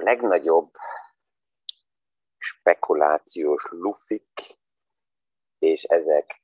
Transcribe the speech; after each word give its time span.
legnagyobb 0.00 0.74
spekulációs 2.38 3.66
lufik, 3.70 4.40
és 5.58 5.82
ezek 5.82 6.42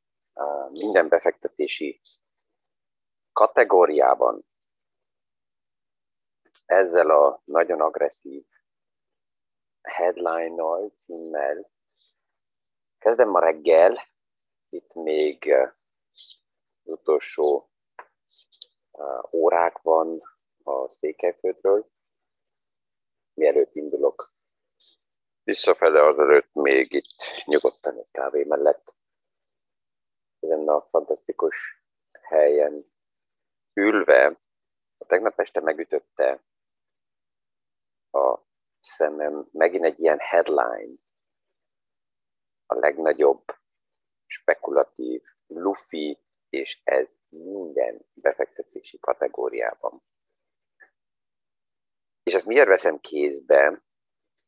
minden 0.71 1.09
befektetési 1.09 2.01
kategóriában 3.33 4.45
ezzel 6.67 7.11
a 7.11 7.43
nagyon 7.45 7.81
agresszív 7.81 8.45
headline-nal, 9.83 10.93
címmel 10.99 11.71
kezdem 12.99 13.29
ma 13.29 13.41
reggel, 13.41 13.99
itt 14.69 14.95
még 14.95 15.53
az 15.53 16.29
utolsó 16.83 17.71
órák 19.31 19.79
van 19.79 20.23
a 20.63 20.89
Székelyföldről, 20.89 21.91
mielőtt 23.35 23.75
indulok 23.75 24.33
visszafele 25.43 26.01
előtt 26.01 26.53
még 26.53 26.93
itt 26.93 27.45
nyugodtan 27.45 27.99
egy 27.99 28.11
kávé 28.11 28.45
mellett 28.45 28.95
ezen 30.41 30.69
a 30.69 30.81
fantasztikus 30.81 31.85
helyen 32.23 32.93
ülve, 33.73 34.41
a 34.99 35.05
tegnap 35.07 35.41
este 35.41 35.61
megütötte 35.61 36.45
a 38.11 38.39
szemem 38.81 39.49
megint 39.53 39.85
egy 39.85 40.01
ilyen 40.01 40.19
headline, 40.19 40.95
a 42.67 42.75
legnagyobb 42.75 43.45
spekulatív, 44.27 45.23
lufi, 45.47 46.19
és 46.49 46.81
ez 46.85 47.17
minden 47.29 48.07
befektetési 48.13 48.99
kategóriában. 48.99 50.03
És 52.25 52.35
ezt 52.35 52.47
miért 52.47 52.67
veszem 52.67 53.01
kézbe? 53.01 53.83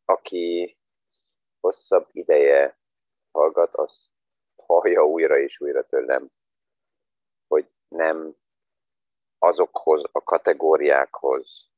Aki 0.05 0.77
hosszabb 1.60 2.08
ideje 2.12 2.78
hallgat, 3.30 3.74
az 3.74 4.08
hallja 4.56 5.06
újra 5.06 5.38
és 5.38 5.60
újra 5.60 5.86
tőlem, 5.86 6.30
hogy 7.46 7.70
nem 7.88 8.36
azokhoz 9.38 10.02
a 10.12 10.22
kategóriákhoz 10.22 11.70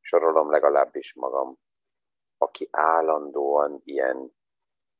sorolom 0.00 0.50
legalábbis 0.50 1.14
magam, 1.14 1.58
aki 2.38 2.68
állandóan 2.70 3.80
ilyen 3.84 4.36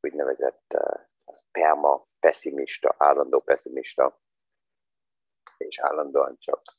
úgynevezett 0.01 0.75
uh, 0.75 1.07
perma 1.51 2.07
pessimista, 2.21 2.95
állandó 2.99 3.41
pessimista, 3.41 4.21
és 5.57 5.79
állandóan 5.79 6.39
csak 6.39 6.79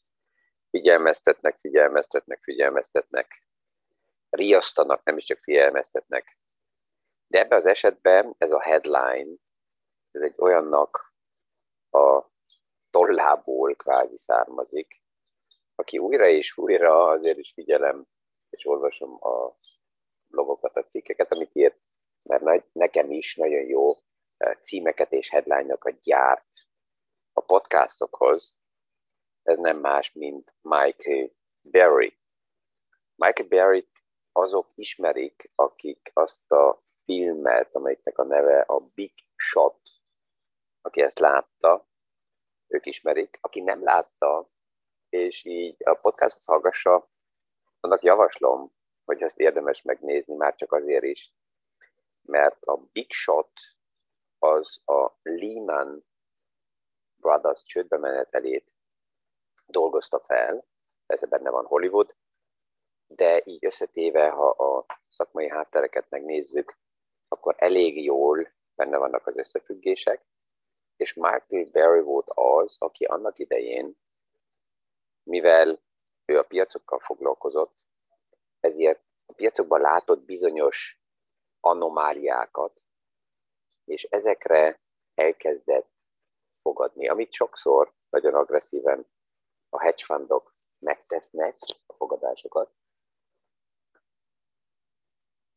figyelmeztetnek, 0.80 1.58
figyelmeztetnek, 1.60 2.40
figyelmeztetnek, 2.44 3.44
riasztanak, 4.30 5.04
nem 5.04 5.18
is 5.18 5.26
csak 5.26 5.40
figyelmeztetnek. 5.40 6.38
De 7.28 7.40
ebben 7.40 7.58
az 7.58 7.66
esetben 7.66 8.36
ez 8.38 8.52
a 8.52 8.62
headline, 8.62 9.36
ez 10.12 10.22
egy 10.22 10.34
olyannak 10.38 11.14
a 11.92 12.24
tollából 12.90 13.76
kvázi 13.76 14.18
származik, 14.18 15.02
aki 15.76 15.98
újra 15.98 16.28
és 16.28 16.58
újra 16.58 17.08
azért 17.08 17.38
is 17.38 17.52
figyelem, 17.54 18.06
és 18.50 18.66
olvasom 18.66 19.24
a 19.26 19.58
blogokat, 20.28 20.76
a 20.76 20.84
cikkeket, 20.84 21.32
amit 21.32 21.56
írt, 21.56 21.80
mert 22.24 22.74
nekem 22.74 23.12
is 23.12 23.36
nagyon 23.36 23.66
jó 23.66 23.98
eh, 24.38 24.56
címeket 24.64 25.12
és 25.12 25.30
headline-okat 25.30 26.00
gyárt 26.00 26.48
a 27.34 27.42
podcastokhoz, 27.42 28.59
ez 29.44 29.58
nem 29.58 29.78
más, 29.78 30.14
mint 30.14 30.54
Michael 30.62 31.30
Berry. 31.62 32.18
Michael 33.16 33.48
Berry 33.48 33.88
azok 34.32 34.72
ismerik, 34.76 35.52
akik 35.56 36.12
azt 36.14 36.52
a 36.52 36.84
filmet, 37.04 37.76
amelyiknek 37.76 38.18
a 38.18 38.24
neve 38.24 38.62
a 38.62 38.80
Big 38.80 39.14
Shot, 39.36 39.80
aki 40.82 41.02
ezt 41.02 41.20
látta, 41.20 41.88
ők 42.68 42.86
ismerik. 42.86 43.38
Aki 43.42 43.62
nem 43.62 43.84
látta, 43.84 44.50
és 45.10 45.46
így 45.46 45.76
a 45.84 45.94
podcastot 45.94 46.46
hallgassa, 46.46 47.10
annak 47.80 48.04
javaslom, 48.04 48.72
hogy 49.06 49.22
ezt 49.22 49.40
érdemes 49.40 49.82
megnézni, 49.82 50.36
már 50.36 50.56
csak 50.56 50.72
azért 50.72 51.04
is, 51.04 51.34
mert 52.22 52.64
a 52.64 52.78
Big 52.92 53.12
Shot 53.12 53.52
az 54.40 54.82
a 54.86 55.12
Lehman 55.22 56.06
Brothers 57.16 57.64
csődbe 57.64 57.98
menetelét 57.98 58.72
dolgozta 59.70 60.20
fel, 60.20 60.66
persze 61.06 61.26
benne 61.26 61.50
van 61.50 61.66
Hollywood, 61.66 62.16
de 63.08 63.42
így 63.46 63.66
összetéve, 63.66 64.30
ha 64.30 64.50
a 64.50 64.86
szakmai 65.08 65.50
háttereket 65.50 66.10
megnézzük, 66.10 66.78
akkor 67.28 67.56
elég 67.58 68.04
jól 68.04 68.52
benne 68.76 68.98
vannak 68.98 69.28
az 69.28 69.38
összefüggések, 69.38 70.26
és 70.96 71.14
Michael 71.14 71.66
Berry 71.72 72.02
volt 72.02 72.30
az, 72.30 72.76
aki 72.80 73.06
annak 73.06 73.40
idején, 73.40 73.98
mivel 75.24 75.80
ő 76.26 76.38
a 76.38 76.44
piacokkal 76.44 77.00
foglalkozott, 77.00 77.86
ezért 78.60 79.02
a 79.26 79.34
piacokban 79.34 79.82
látott 79.82 80.20
bizonyos 80.20 81.02
anomáliákat, 81.60 82.82
és 83.84 84.04
ezekre 84.04 84.80
elkezdett 85.14 85.90
fogadni, 86.62 87.08
amit 87.08 87.32
sokszor 87.32 87.94
nagyon 88.10 88.34
agresszíven 88.34 89.08
a 89.70 89.82
hedge 89.82 90.04
fundok 90.06 90.54
megtesznek 90.80 91.58
a 91.86 91.94
fogadásokat. 91.94 92.72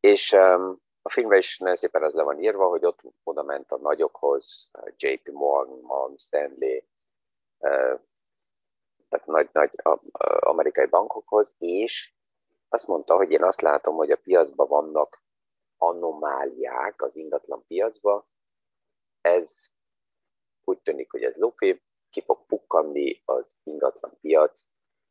És 0.01 0.33
um, 0.33 0.81
a 1.03 1.11
filmben 1.11 1.39
is 1.39 1.59
nagyon 1.59 1.77
szépen 1.77 2.03
az 2.03 2.13
le 2.13 2.23
van 2.23 2.43
írva, 2.43 2.69
hogy 2.69 2.85
ott 2.85 3.01
oda 3.23 3.43
ment 3.43 3.73
a 3.73 3.77
nagyokhoz, 3.77 4.71
JP 4.97 5.29
Morgan, 5.29 5.81
Morgan 5.81 6.17
Stanley, 6.17 6.81
uh, 7.59 8.01
tehát 9.09 9.27
nagy-nagy 9.27 9.71
amerikai 10.39 10.87
bankokhoz, 10.87 11.55
és 11.59 12.15
azt 12.69 12.87
mondta, 12.87 13.17
hogy 13.17 13.31
én 13.31 13.43
azt 13.43 13.61
látom, 13.61 13.97
hogy 13.97 14.11
a 14.11 14.17
piacban 14.17 14.69
vannak 14.69 15.23
anomáliák 15.77 17.03
az 17.03 17.17
ingatlan 17.17 17.65
piacban. 17.67 18.25
Ez 19.21 19.67
úgy 20.65 20.79
tűnik, 20.79 21.11
hogy 21.11 21.23
ez 21.23 21.35
lufi, 21.35 21.83
ki 22.13 22.21
fog 22.21 22.47
pukkanni 22.47 23.23
az 23.25 23.47
ingatlan 23.63 24.19
piac, 24.21 24.63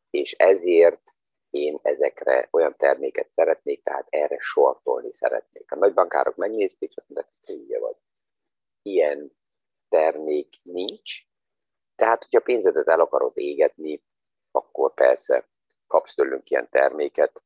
és 0.10 0.32
ezért 0.32 1.02
én 1.50 1.80
ezekre 1.82 2.48
olyan 2.52 2.76
terméket 2.78 3.30
szeretnék, 3.30 3.84
tehát 3.84 4.08
erre 4.10 4.38
sortolni 4.40 5.14
szeretnék. 5.14 5.72
A 5.72 5.76
nagybankárok 5.76 6.36
megnézték, 6.36 6.92
azt 6.96 7.10
mondták, 7.10 7.34
hogy 7.46 7.80
vagy. 7.80 7.96
Ilyen 8.82 9.32
termék 9.90 10.56
nincs, 10.64 11.26
tehát, 11.96 12.24
hogyha 12.24 12.42
pénzedet 12.42 12.88
el 12.88 13.00
akarod 13.00 13.38
égetni, 13.38 14.04
akkor 14.52 14.94
persze 14.94 15.48
kapsz 15.88 16.14
tőlünk 16.14 16.50
ilyen 16.50 16.70
terméket, 16.70 17.42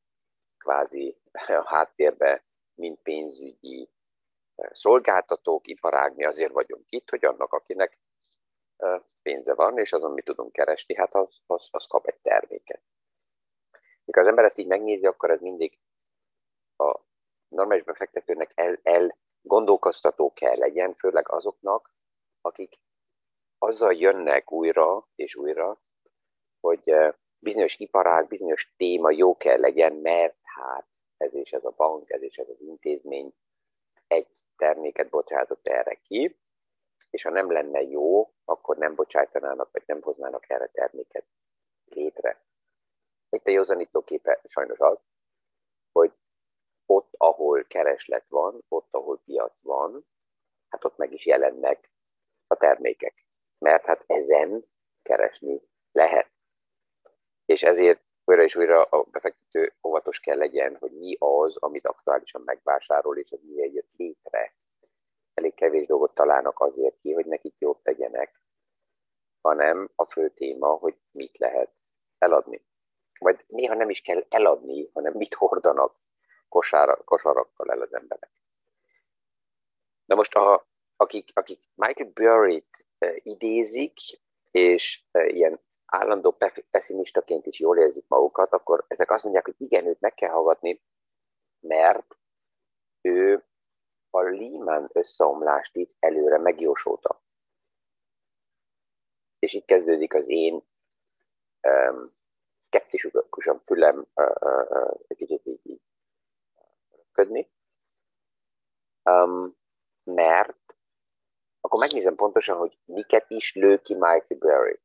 kvázi 0.58 1.18
a 1.32 1.68
háttérbe, 1.68 2.44
mint 2.76 3.02
pénzügyi 3.02 3.90
szolgáltatók, 4.56 5.68
iparágni 5.68 6.26
azért 6.26 6.52
vagyunk 6.52 6.92
itt, 6.92 7.10
hogy 7.10 7.26
annak, 7.26 7.54
akinek 7.54 8.00
pénze 9.26 9.54
van, 9.54 9.78
és 9.78 9.94
azon 9.94 10.12
mi 10.12 10.22
tudunk 10.22 10.52
keresni, 10.52 10.96
hát 10.96 11.16
az, 11.16 11.38
az, 11.46 11.68
az 11.72 11.86
kap 11.86 12.08
egy 12.08 12.20
terméket. 12.22 12.82
Mikor 14.06 14.22
az 14.22 14.28
ember 14.28 14.46
ezt 14.46 14.58
így 14.58 14.68
megnézi, 14.68 15.06
akkor 15.06 15.30
ez 15.30 15.42
mindig 15.42 15.78
a 16.78 17.00
normális 17.48 17.84
befektetőnek 17.84 18.52
el, 18.56 18.80
el 18.84 19.18
gondolkoztató 19.42 20.34
kell 20.34 20.58
legyen, 20.58 20.94
főleg 20.94 21.32
azoknak, 21.32 21.94
akik 22.42 22.80
azzal 23.58 23.94
jönnek 23.94 24.52
újra 24.52 25.08
és 25.16 25.36
újra, 25.36 25.82
hogy 26.60 26.82
eh, 26.90 27.14
bizonyos 27.40 27.76
iparág, 27.78 28.28
bizonyos 28.28 28.74
téma 28.78 29.12
jó 29.12 29.38
kell 29.38 29.60
legyen, 29.60 29.94
mert 29.94 30.38
hát 30.44 30.88
ez 31.18 31.34
és 31.34 31.54
ez 31.54 31.66
a 31.66 31.74
bank, 31.78 32.10
ez 32.10 32.22
és 32.22 32.38
ez 32.38 32.50
az 32.50 32.62
intézmény 32.62 33.34
egy 34.08 34.28
terméket 34.58 35.10
bocsátott 35.10 35.68
erre 35.68 35.94
ki, 35.94 36.38
és 37.16 37.24
ha 37.24 37.30
nem 37.30 37.52
lenne 37.52 37.82
jó, 37.82 38.34
akkor 38.46 38.78
nem 38.78 38.96
bocsájtanának, 38.96 39.72
vagy 39.72 39.84
nem 39.86 40.02
hoznának 40.02 40.50
erre 40.50 40.68
terméket 40.68 41.26
létre. 41.86 42.42
Itt 43.30 43.46
a 43.46 43.52
józanító 43.52 44.02
képe 44.02 44.42
sajnos 44.44 44.80
az, 44.80 44.98
hogy 45.92 46.14
ott, 46.86 47.14
ahol 47.18 47.64
kereslet 47.64 48.26
van, 48.28 48.64
ott, 48.68 48.88
ahol 48.92 49.22
piac 49.26 49.54
van, 49.62 50.06
hát 50.70 50.86
ott 50.86 50.98
meg 50.98 51.14
is 51.14 51.26
jelennek 51.26 51.90
a 52.48 52.56
termékek. 52.56 53.26
Mert 53.58 53.86
hát 53.86 54.04
ezen 54.08 54.66
keresni 55.02 55.62
lehet. 55.92 56.32
És 57.46 57.64
ezért 57.64 58.02
újra 58.24 58.44
és 58.44 58.56
újra 58.56 58.84
a 58.84 59.04
befektető 59.04 59.74
óvatos 59.88 60.20
kell 60.20 60.38
legyen, 60.38 60.78
hogy 60.78 60.92
mi 60.92 61.16
az, 61.20 61.58
amit 61.58 61.88
aktuálisan 61.88 62.42
megvásárol, 62.42 63.18
és 63.18 63.32
az 63.32 63.40
mi 63.44 63.72
jött 63.74 63.92
létre. 63.98 64.54
Elég 65.36 65.54
kevés 65.54 65.86
dolgot 65.86 66.14
találnak 66.14 66.60
azért 66.60 66.98
ki, 67.00 67.14
hogy 67.14 67.26
nekik 67.26 67.56
jót 67.58 67.84
tegyenek, 67.84 68.42
hanem 69.42 69.90
a 69.96 70.06
fő 70.06 70.30
téma, 70.30 70.68
hogy 70.68 70.96
mit 71.12 71.38
lehet 71.38 71.72
eladni. 72.18 72.66
Vagy 73.20 73.44
néha 73.48 73.74
nem 73.74 73.90
is 73.90 74.02
kell 74.02 74.26
eladni, 74.30 74.90
hanem 74.94 75.14
mit 75.14 75.34
hordanak. 75.34 75.96
kosára, 76.50 76.96
kosarakkal 77.04 77.72
el 77.72 77.82
az 77.82 77.94
emberek. 77.94 78.32
Na 80.06 80.16
most, 80.16 80.36
a, 80.36 80.68
akik, 80.96 81.32
akik 81.34 81.64
Michael 81.76 82.10
Burry-t 82.14 82.86
uh, 83.00 83.16
idézik, 83.24 83.98
és 84.52 85.04
uh, 85.12 85.34
ilyen 85.34 85.60
állandó 85.86 86.38
pessimistaként 86.72 87.46
is 87.46 87.60
jól 87.60 87.78
érzik 87.78 88.06
magukat, 88.08 88.54
akkor 88.54 88.86
ezek 88.88 89.12
azt 89.12 89.24
mondják, 89.24 89.46
hogy 89.46 89.56
igen, 89.58 89.86
őt 89.86 90.00
meg 90.00 90.14
kell 90.14 90.30
hallgatni, 90.30 90.82
mert 91.60 92.18
ő 93.02 93.46
Lehman 94.30 94.90
összeomlást 94.94 95.76
itt 95.76 95.96
előre 96.00 96.38
megjósolta. 96.38 97.24
És 99.40 99.54
itt 99.54 99.66
kezdődik 99.66 100.14
az 100.14 100.30
én 100.30 100.64
um, 101.62 102.14
szkeptikusan 102.66 103.60
fülem 103.60 104.08
uh, 104.16 104.32
uh, 104.40 104.94
egy 105.08 105.18
kicsit 105.18 105.46
így, 105.46 105.60
így 105.64 105.82
ködni. 107.12 107.52
Um, 109.04 109.58
mert 110.04 110.76
akkor 111.62 111.80
megnézem 111.80 112.16
pontosan, 112.16 112.58
hogy 112.58 112.78
miket 112.86 113.26
is 113.30 113.56
lő 113.56 113.82
ki 113.82 113.94
Michael 113.94 114.40
Berry. 114.40 114.80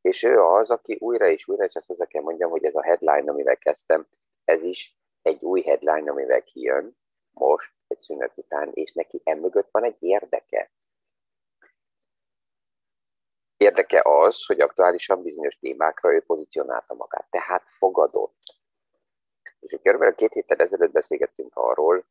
És 0.00 0.22
ő 0.22 0.38
az, 0.38 0.70
aki 0.70 0.96
újra 1.00 1.28
és 1.28 1.48
újra, 1.48 1.64
és 1.64 1.74
ezt 1.74 1.86
hozzá 1.86 2.04
kell 2.04 2.22
mondjam, 2.22 2.50
hogy 2.50 2.64
ez 2.64 2.74
a 2.74 2.82
headline, 2.82 3.30
amivel 3.30 3.56
kezdtem, 3.56 4.08
ez 4.44 4.62
is 4.62 4.98
egy 5.22 5.42
új 5.42 5.60
headline, 5.60 6.10
amivel 6.10 6.42
kijön 6.42 6.96
most, 7.40 7.72
egy 7.86 7.98
szünet 7.98 8.32
után, 8.36 8.70
és 8.72 8.92
neki 8.92 9.20
emögött 9.24 9.68
van 9.70 9.84
egy 9.84 9.96
érdeke. 9.98 10.70
Érdeke 13.56 14.02
az, 14.04 14.46
hogy 14.46 14.60
aktuálisan 14.60 15.22
bizonyos 15.22 15.58
témákra 15.58 16.14
ő 16.14 16.22
pozícionálta 16.22 16.94
magát, 16.94 17.30
tehát 17.30 17.62
fogadott. 17.78 18.42
És 19.60 19.78
körülbelül 19.82 20.14
két 20.14 20.32
héttel 20.32 20.56
ezelőtt 20.56 20.92
beszélgettünk 20.92 21.56
arról, 21.56 22.04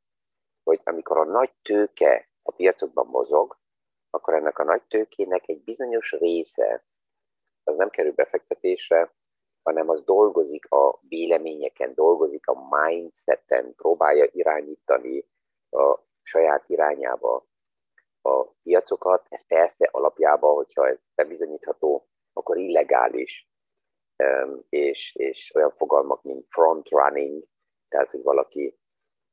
hogy 0.64 0.82
amikor 0.84 1.18
a 1.18 1.24
nagy 1.24 1.54
tőke 1.62 2.30
a 2.42 2.52
piacokban 2.52 3.08
mozog, 3.08 3.58
akkor 4.10 4.34
ennek 4.34 4.60
a 4.60 4.64
nagy 4.64 4.84
tőkének 4.84 5.48
egy 5.48 5.64
bizonyos 5.64 6.12
része 6.12 6.84
az 7.64 7.76
nem 7.76 7.90
kerül 7.90 8.14
befektetésre, 8.14 9.14
hanem 9.64 9.90
az 9.90 10.04
dolgozik 10.04 10.72
a 10.72 11.00
véleményeken, 11.02 11.94
dolgozik 11.94 12.48
a 12.48 12.78
mindseten, 12.78 13.76
próbálja 13.76 14.28
irányítani 14.32 15.26
a 15.70 16.00
saját 16.22 16.64
irányába 16.68 17.48
a 18.22 18.46
piacokat. 18.64 19.26
Ez 19.30 19.48
persze 19.48 19.90
alapjában, 19.92 20.56
hogyha 20.56 20.88
ez 20.88 20.98
bebizonyítható, 21.16 22.08
akkor 22.34 22.58
illegális, 22.58 23.50
és, 24.70 25.16
és 25.16 25.52
olyan 25.56 25.72
fogalmak, 25.72 26.24
mint 26.24 26.46
front 26.50 26.90
running, 26.90 27.44
tehát, 27.90 28.12
hogy 28.12 28.22
valaki 28.24 28.80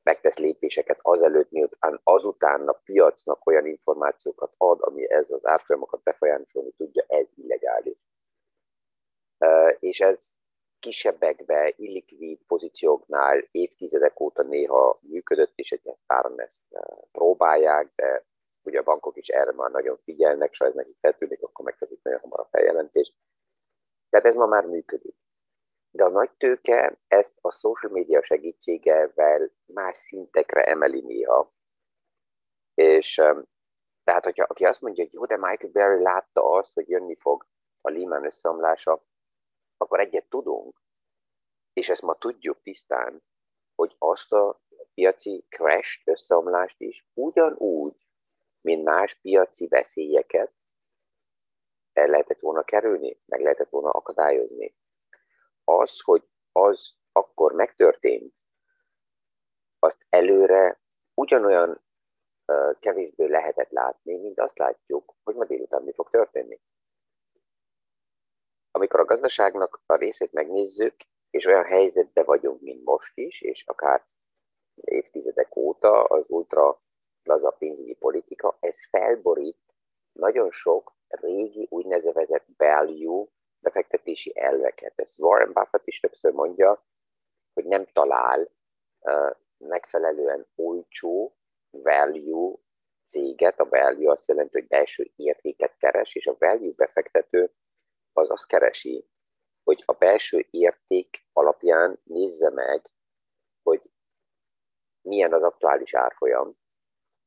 megtesz 0.02 0.37
lépéseket 0.37 0.99
azelőtt, 1.02 1.50
miután 1.50 2.00
azután 2.05 2.69
a 2.69 2.73
piacnak 2.73 3.46
olyan 3.46 3.67
információkat 3.67 4.55
ad, 4.56 4.78
ami 4.81 5.11
ez 5.11 5.31
az 5.31 5.46
árfolyamokat 5.46 6.02
befolyásolni 6.02 6.70
tudja, 6.76 7.05
ez 7.08 7.26
illegális. 7.34 7.96
És 9.79 10.00
ez 10.00 10.35
kisebbekbe, 10.79 11.73
illikvid 11.77 12.41
pozícióknál 12.47 13.49
évtizedek 13.50 14.21
óta 14.21 14.43
néha 14.43 14.99
működött, 15.03 15.53
és 15.55 15.73
egy 15.73 15.94
páran 16.06 16.41
ezt 16.41 16.62
próbálják, 17.12 17.93
de 17.94 18.25
ugye 18.62 18.79
a 18.79 18.83
bankok 18.83 19.17
is 19.17 19.29
erre 19.29 19.53
már 19.53 19.71
nagyon 19.71 19.97
figyelnek, 19.97 20.50
és 20.50 20.59
ha 20.59 20.65
ez 20.65 20.75
nekik 20.75 20.97
feltűnik, 21.00 21.43
akkor 21.43 21.65
megteszik 21.65 22.03
nagyon 22.03 22.21
hamar 22.21 22.41
a 22.41 22.49
feljelentést. 22.50 23.15
Tehát 24.11 24.27
ez 24.27 24.35
ma 24.35 24.47
már 24.47 24.65
működik. 24.65 25.17
De 25.91 26.05
a 26.05 26.09
nagy 26.09 26.31
tőke 26.31 26.99
ezt 27.09 27.38
a 27.41 27.53
social 27.53 27.93
media 27.93 28.23
segítségevel 28.23 29.50
más 29.65 29.97
szintekre 29.97 30.62
emeli 30.62 31.00
néha. 31.00 31.55
És 32.75 33.15
tehát, 34.05 34.25
hogyha 34.25 34.44
aki 34.49 34.65
azt 34.65 34.81
mondja, 34.81 35.05
hogy 35.05 35.12
jó, 35.12 35.25
de 35.25 35.37
Michael 35.37 35.73
Berry 35.73 36.03
látta 36.03 36.50
azt, 36.50 36.75
hogy 36.75 36.88
jönni 36.88 37.17
fog 37.17 37.47
a 37.81 37.91
Lehman 37.91 38.25
összeomlása, 38.25 39.05
akkor 39.76 40.00
egyet 40.00 40.28
tudunk, 40.28 40.82
és 41.73 41.88
ezt 41.88 42.02
ma 42.02 42.14
tudjuk 42.14 42.62
tisztán, 42.62 43.23
hogy 43.75 43.94
azt 43.99 44.32
a 44.32 44.61
piaci 44.94 45.46
crash 45.49 46.00
összeomlást 46.05 46.81
is 46.81 47.08
ugyanúgy, 47.14 48.06
mint 48.61 48.84
más 48.84 49.14
piaci 49.20 49.67
veszélyeket 49.69 50.52
el 51.93 52.06
lehetett 52.06 52.40
volna 52.40 52.62
kerülni, 52.62 53.20
meg 53.26 53.40
lehetett 53.40 53.69
volna 53.69 53.90
akadályozni. 53.90 54.76
Az, 55.64 56.00
hogy 56.00 56.28
az 56.52 56.94
akkor 57.12 57.52
megtörtént, 57.52 58.34
azt 59.78 60.06
előre 60.08 60.81
ugyanolyan 61.14 61.84
kevésbé 62.81 63.26
lehetett 63.26 63.70
látni, 63.70 64.17
mint 64.17 64.40
azt 64.40 64.58
látjuk, 64.58 65.14
hogy 65.23 65.34
ma 65.34 65.44
délután 65.44 65.82
mi 65.82 65.93
fog 65.93 66.11
történni. 66.11 66.61
Amikor 68.76 69.00
a 69.00 69.05
gazdaságnak 69.05 69.81
a 69.87 69.94
részét 69.94 70.32
megnézzük, 70.32 70.94
és 71.31 71.44
olyan 71.44 71.64
helyzetben 71.64 72.25
vagyunk, 72.25 72.61
mint 72.61 72.84
most 72.84 73.12
is, 73.19 73.40
és 73.40 73.64
akár 73.67 74.06
évtizedek 74.75 75.56
óta 75.56 76.05
az 76.05 76.25
ultra 76.28 76.81
laza 77.23 77.50
pénzügyi 77.50 77.94
politika, 77.94 78.56
ez 78.61 78.88
felborít 78.88 79.58
nagyon 80.12 80.50
sok 80.50 80.94
régi 81.08 81.67
úgynevezett 81.70 82.46
value 82.56 83.26
befektetési 83.61 84.40
elveket. 84.40 84.93
Ez 84.96 85.14
Warren 85.19 85.52
Buffett 85.52 85.87
is 85.87 86.00
többször 86.00 86.32
mondja, 86.32 86.84
hogy 87.52 87.64
nem 87.64 87.87
talál 87.93 88.50
uh, 89.00 89.31
megfelelően 89.58 90.46
olcsó 90.55 91.37
value 91.70 92.56
céget, 93.05 93.61
a 93.61 93.69
value 93.69 94.11
azt 94.11 94.28
jelenti, 94.28 94.58
hogy 94.58 94.69
belső 94.69 95.11
értéket 95.17 95.76
keres, 95.76 96.14
és 96.14 96.26
a 96.26 96.37
value 96.38 96.73
befektető 96.76 97.52
az 98.17 98.31
azt 98.31 98.47
keresi, 98.47 99.09
hogy 99.63 99.83
a 99.87 99.93
belső 99.93 100.47
érték 100.51 101.27
alapján 101.33 102.01
nézze 102.03 102.51
meg, 102.51 102.91
hogy 103.63 103.91
milyen 105.01 105.33
az 105.33 105.43
aktuális 105.43 105.95
árfolyam, 105.95 106.57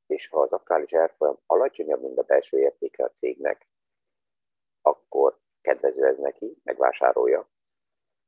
és 0.06 0.28
ha 0.28 0.42
az 0.42 0.52
aktuális 0.52 0.94
árfolyam 0.94 1.40
alacsonyabb, 1.46 2.02
mint 2.02 2.18
a 2.18 2.24
belső 2.24 2.60
értéke 2.60 3.04
a 3.04 3.12
cégnek, 3.12 3.68
akkor 4.82 5.40
kedvező 5.62 6.06
ez 6.06 6.18
neki, 6.18 6.58
megvásárolja. 6.64 7.50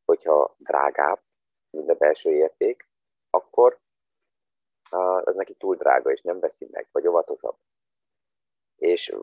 Hogyha 0.06 0.56
drágább, 0.58 1.24
mint 1.70 1.90
a 1.90 1.96
belső 1.96 2.32
érték, 2.32 2.90
akkor 3.30 3.82
az 5.24 5.36
neki 5.36 5.56
túl 5.56 5.76
drága, 5.76 6.12
és 6.12 6.22
nem 6.22 6.40
veszi 6.40 6.68
meg, 6.72 6.88
vagy 6.92 7.08
óvatosabb. 7.08 7.58
És 8.76 9.16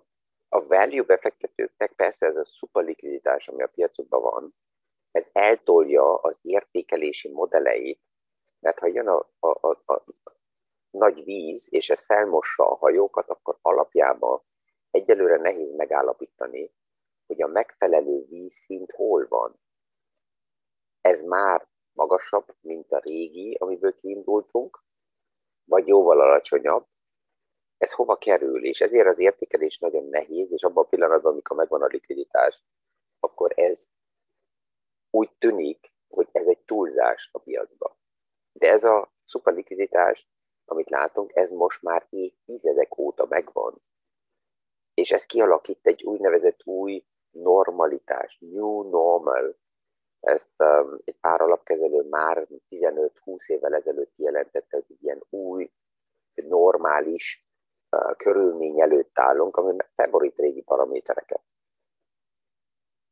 a 0.49 0.67
value 0.67 1.03
befektetőknek 1.03 1.93
persze 1.93 2.27
ez 2.27 2.37
a 2.37 2.45
szuper 2.45 2.85
likviditás, 2.85 3.49
ami 3.49 3.63
a 3.63 3.67
piacokban 3.67 4.21
van, 4.21 4.55
ez 5.11 5.25
eltolja 5.33 6.15
az 6.15 6.39
értékelési 6.43 7.29
modelleit, 7.29 8.01
mert 8.61 8.79
ha 8.79 8.87
jön 8.87 9.09
a, 9.09 9.31
a, 9.39 9.69
a, 9.69 9.93
a 9.93 10.05
nagy 10.91 11.25
víz, 11.25 11.69
és 11.73 11.91
ez 11.91 12.05
felmossa 12.05 12.71
a 12.71 12.77
hajókat, 12.77 13.29
akkor 13.29 13.59
alapjában 13.63 14.43
egyelőre 14.91 15.37
nehéz 15.37 15.75
megállapítani, 15.77 16.73
hogy 17.27 17.43
a 17.43 17.47
megfelelő 17.47 18.27
vízszint 18.29 18.93
hol 18.93 19.27
van. 19.29 19.61
Ez 21.01 21.23
már 21.23 21.69
magasabb, 21.93 22.55
mint 22.61 22.93
a 22.93 22.99
régi, 22.99 23.57
amiből 23.61 23.95
kiindultunk, 23.95 24.83
vagy 25.65 25.87
jóval 25.87 26.21
alacsonyabb, 26.21 26.87
ez 27.79 27.93
hova 27.93 28.17
kerül, 28.17 28.65
és 28.65 28.81
ezért 28.81 29.07
az 29.07 29.19
értékelés 29.19 29.79
nagyon 29.79 30.05
nehéz, 30.05 30.53
és 30.53 30.63
abban 30.63 30.85
a 30.85 30.89
pillanatban, 30.89 31.33
amikor 31.33 31.57
megvan 31.57 31.83
a 31.83 31.87
likviditás, 31.87 32.63
akkor 33.21 33.53
ez 33.59 33.87
úgy 35.11 35.31
tűnik, 35.39 35.93
hogy 36.09 36.29
ez 36.33 36.47
egy 36.47 36.59
túlzás 36.59 37.29
a 37.33 37.39
piacba. 37.39 37.99
De 38.53 38.71
ez 38.71 38.85
a 38.85 39.13
szuperlikviditás, 39.25 40.29
amit 40.65 40.91
látunk, 40.91 41.35
ez 41.35 41.51
most 41.51 41.83
már 41.83 42.07
évtizedek 42.11 42.99
óta 42.99 43.27
megvan. 43.29 43.83
És 44.95 45.13
ez 45.13 45.25
kialakít 45.25 45.87
egy 45.87 46.03
úgynevezett 46.03 46.67
új 46.67 47.05
normalitás, 47.31 48.39
new 48.41 48.91
normal. 48.91 49.57
Ezt 50.21 50.63
um, 50.63 50.99
egy 51.05 51.17
pár 51.21 51.41
alapkezelő 51.41 52.03
már 52.09 52.47
15-20 52.71 53.47
évvel 53.47 53.75
ezelőtt 53.75 54.13
jelentette, 54.17 54.77
hogy 54.77 54.97
ilyen 55.01 55.23
új, 55.31 55.71
normális 56.35 57.48
körülmény 58.17 58.81
előtt 58.81 59.19
állunk, 59.19 59.57
ami 59.57 59.77
felborít 59.95 60.37
régi 60.37 60.63
paramétereket. 60.63 61.43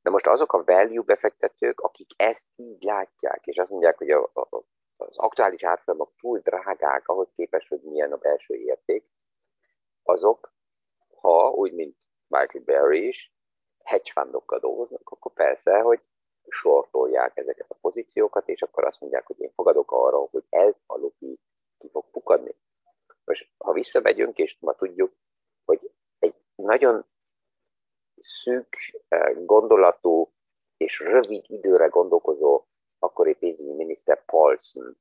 De 0.02 0.10
most 0.10 0.26
azok 0.26 0.52
a 0.52 0.64
value 0.64 1.02
befektetők, 1.02 1.80
akik 1.80 2.10
ezt 2.16 2.48
így 2.56 2.82
látják, 2.82 3.46
és 3.46 3.56
azt 3.56 3.70
mondják, 3.70 3.98
hogy 3.98 4.10
a, 4.10 4.30
a, 4.32 4.64
az 4.96 5.16
aktuális 5.16 5.64
árfolyamok 5.64 6.12
túl 6.20 6.38
drágák 6.38 7.08
ahhoz 7.08 7.28
képest, 7.36 7.68
hogy 7.68 7.80
milyen 7.82 8.12
a 8.12 8.16
belső 8.16 8.54
érték, 8.54 9.04
azok, 10.02 10.52
ha 11.20 11.50
úgy, 11.50 11.72
mint 11.72 11.96
Michael 12.26 12.64
Berry 12.64 13.06
is, 13.06 13.34
hedge 13.84 14.10
fundokkal 14.12 14.58
dolgoznak, 14.58 15.10
akkor 15.10 15.32
persze, 15.32 15.78
hogy 15.78 16.00
sortolják 16.48 17.36
ezeket 17.36 17.70
a 17.70 17.78
pozíciókat, 17.80 18.48
és 18.48 18.62
akkor 18.62 18.84
azt 18.84 19.00
mondják, 19.00 19.26
hogy 19.26 19.40
én 19.40 19.52
fogadok 19.54 19.92
arra, 19.92 20.18
hogy 20.18 20.44
ez 20.48 20.74
a 20.86 20.96
lopi 20.96 21.40
ki 21.78 21.88
fog 21.88 22.10
pukadni. 22.10 22.54
Most, 23.24 23.50
ha 23.66 23.72
visszamegyünk, 23.72 24.38
és 24.38 24.56
ma 24.60 24.72
tudjuk, 24.72 25.12
hogy 25.64 25.90
egy 26.18 26.34
nagyon 26.54 27.06
szűk 28.16 28.76
eh, 29.08 29.44
gondolatú 29.44 30.32
és 30.76 31.00
rövid 31.00 31.44
időre 31.46 31.86
gondolkozó 31.86 32.64
akkori 32.98 33.34
pénzügyi 33.34 33.72
miniszter 33.72 34.24
Paulson 34.24 34.96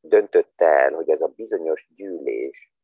döntötte 0.00 0.64
el, 0.64 0.92
hogy 0.92 1.08
ez 1.08 1.20
a 1.20 1.32
bizonyos 1.36 1.88
gyűlés, 1.94 2.74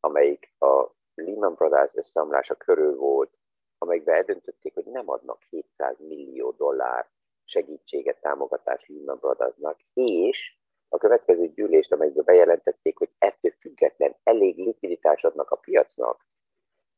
amelyik 0.00 0.54
a 0.58 0.90
Lehman 1.14 1.54
Brothers 1.54 1.94
összeomlása 1.94 2.54
körül 2.54 2.96
volt, 2.96 3.38
amelyikben 3.78 4.14
eldöntötték, 4.14 4.74
hogy 4.74 4.86
nem 4.86 5.08
adnak 5.08 5.42
700 5.42 5.98
millió 5.98 6.50
dollár 6.50 7.08
segítséget, 7.44 8.20
támogatást 8.20 8.88
Lehman 8.88 9.18
Brothersnak, 9.18 9.80
és 9.92 10.58
a 10.88 10.98
következő 10.98 11.52
gyűlést, 11.52 11.92
amelyikben 11.92 12.24
bejelentették, 12.24 12.98
hogy 12.98 13.10
ettől 13.18 13.52
független 13.60 14.16
elég 14.22 14.56
likviditást 14.56 15.24
adnak 15.24 15.50
a 15.50 15.56
piacnak, 15.56 16.26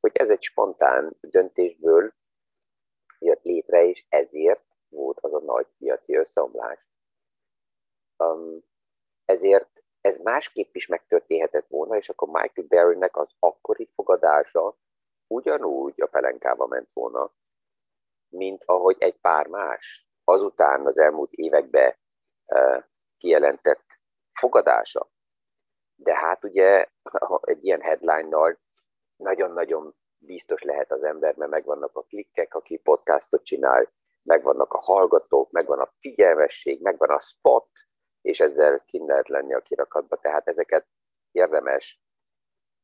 hogy 0.00 0.10
ez 0.14 0.28
egy 0.28 0.42
spontán 0.42 1.16
döntésből 1.20 2.12
jött 3.18 3.42
létre, 3.42 3.84
és 3.84 4.04
ezért 4.08 4.64
volt 4.88 5.18
az 5.20 5.32
a 5.34 5.40
nagy 5.40 5.66
piaci 5.78 6.16
összeomlás. 6.16 6.86
Um, 8.16 8.64
ezért 9.24 9.82
ez 10.00 10.18
másképp 10.18 10.74
is 10.74 10.86
megtörténhetett 10.86 11.66
volna, 11.68 11.96
és 11.96 12.08
akkor 12.08 12.28
Michael 12.28 12.66
Barrynek 12.68 13.16
az 13.16 13.30
akkori 13.38 13.88
fogadása 13.94 14.76
ugyanúgy 15.26 16.00
a 16.00 16.06
pelenkába 16.06 16.66
ment 16.66 16.88
volna, 16.92 17.32
mint 18.28 18.62
ahogy 18.66 18.96
egy 18.98 19.20
pár 19.20 19.46
más 19.46 20.08
azután 20.24 20.86
az 20.86 20.98
elmúlt 20.98 21.32
években 21.32 21.96
uh, 22.46 22.84
kijelentett 23.20 23.84
fogadása. 24.32 25.10
De 25.94 26.16
hát 26.16 26.44
ugye 26.44 26.86
egy 27.40 27.64
ilyen 27.64 27.80
headline-nal 27.80 28.58
nagyon-nagyon 29.16 29.94
biztos 30.18 30.62
lehet 30.62 30.92
az 30.92 31.02
ember, 31.02 31.34
mert 31.36 31.50
megvannak 31.50 31.96
a 31.96 32.02
klikkek, 32.02 32.54
aki 32.54 32.76
podcastot 32.76 33.44
csinál, 33.44 33.92
megvannak 34.22 34.72
a 34.72 34.80
hallgatók, 34.80 35.50
megvan 35.50 35.80
a 35.80 35.92
figyelmesség, 36.00 36.82
megvan 36.82 37.10
a 37.10 37.20
spot, 37.20 37.68
és 38.20 38.40
ezzel 38.40 38.84
kint 38.86 39.08
lehet 39.08 39.28
lenni 39.28 39.54
a 39.54 39.60
kirakatba. 39.60 40.16
Tehát 40.16 40.48
ezeket 40.48 40.86
érdemes 41.30 42.02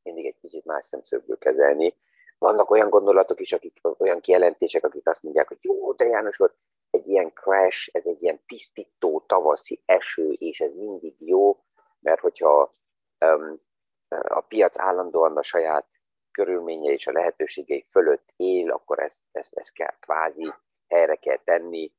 mindig 0.02 0.26
egy 0.26 0.38
kicsit 0.40 0.64
más 0.64 0.84
szemszögből 0.84 1.38
kezelni. 1.38 1.96
Vannak 2.38 2.70
olyan 2.70 2.88
gondolatok 2.88 3.40
is, 3.40 3.52
akik, 3.52 3.80
olyan 3.98 4.20
kijelentések, 4.20 4.84
akik 4.84 5.08
azt 5.08 5.22
mondják, 5.22 5.48
hogy 5.48 5.58
jó, 5.60 5.92
de 5.92 6.04
János 6.04 6.36
volt 6.36 6.56
egy 6.96 7.08
ilyen 7.08 7.32
crash, 7.32 7.88
ez 7.92 8.06
egy 8.06 8.22
ilyen 8.22 8.40
tisztító 8.46 9.24
tavaszi 9.26 9.82
eső, 9.84 10.30
és 10.30 10.60
ez 10.60 10.74
mindig 10.74 11.14
jó, 11.18 11.64
mert 11.98 12.20
hogyha 12.20 12.74
um, 13.20 13.60
a 14.08 14.40
piac 14.40 14.78
állandóan 14.78 15.36
a 15.36 15.42
saját 15.42 15.86
körülményei 16.30 16.94
és 16.94 17.06
a 17.06 17.12
lehetőségei 17.12 17.86
fölött 17.90 18.32
él, 18.36 18.70
akkor 18.70 18.98
ezt, 18.98 19.20
ezt, 19.32 19.54
ezt 19.54 19.72
kell 19.72 19.94
kvázi 20.00 20.52
helyre 20.88 21.14
kell 21.16 21.36
tenni. 21.36 21.92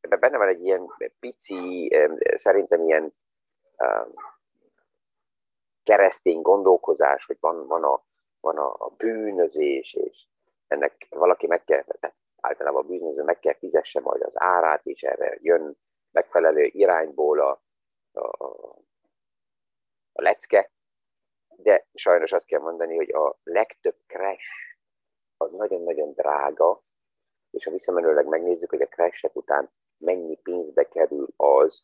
Ebben 0.00 0.20
benne 0.20 0.38
van 0.38 0.48
egy 0.48 0.60
ilyen 0.60 0.86
pici, 1.20 1.90
szerintem 2.34 2.82
ilyen 2.82 3.14
um, 3.78 4.14
keresztény 5.82 6.40
gondolkozás, 6.40 7.26
hogy 7.26 7.36
van, 7.40 7.66
van, 7.66 7.84
a, 7.84 8.04
van 8.40 8.58
a, 8.58 8.74
a 8.78 8.88
bűnözés, 8.96 9.94
és 9.94 10.26
ennek 10.66 11.06
valaki 11.10 11.46
meg 11.46 11.64
kell, 11.64 11.82
tehát 11.82 12.16
általában 12.44 12.84
a 12.84 12.86
bűnöző 12.86 13.22
meg 13.22 13.38
kell 13.38 13.54
fizesse 13.54 14.00
majd 14.00 14.22
az 14.22 14.32
árát, 14.34 14.86
és 14.86 15.02
erre 15.02 15.38
jön 15.40 15.76
megfelelő 16.10 16.62
irányból 16.62 17.40
a, 17.40 17.62
a, 18.12 18.26
a 20.12 20.22
lecke, 20.22 20.70
de 21.56 21.86
sajnos 21.94 22.32
azt 22.32 22.46
kell 22.46 22.60
mondani, 22.60 22.96
hogy 22.96 23.12
a 23.12 23.38
legtöbb 23.42 23.96
crash 24.06 24.76
az 25.36 25.52
nagyon-nagyon 25.52 26.12
drága, 26.12 26.82
és 27.50 27.64
ha 27.64 27.70
visszamenőleg 27.70 28.26
megnézzük, 28.26 28.70
hogy 28.70 28.82
a 28.82 28.86
crashek 28.86 29.36
után 29.36 29.70
mennyi 29.96 30.36
pénzbe 30.36 30.88
kerül 30.88 31.28
az 31.36 31.82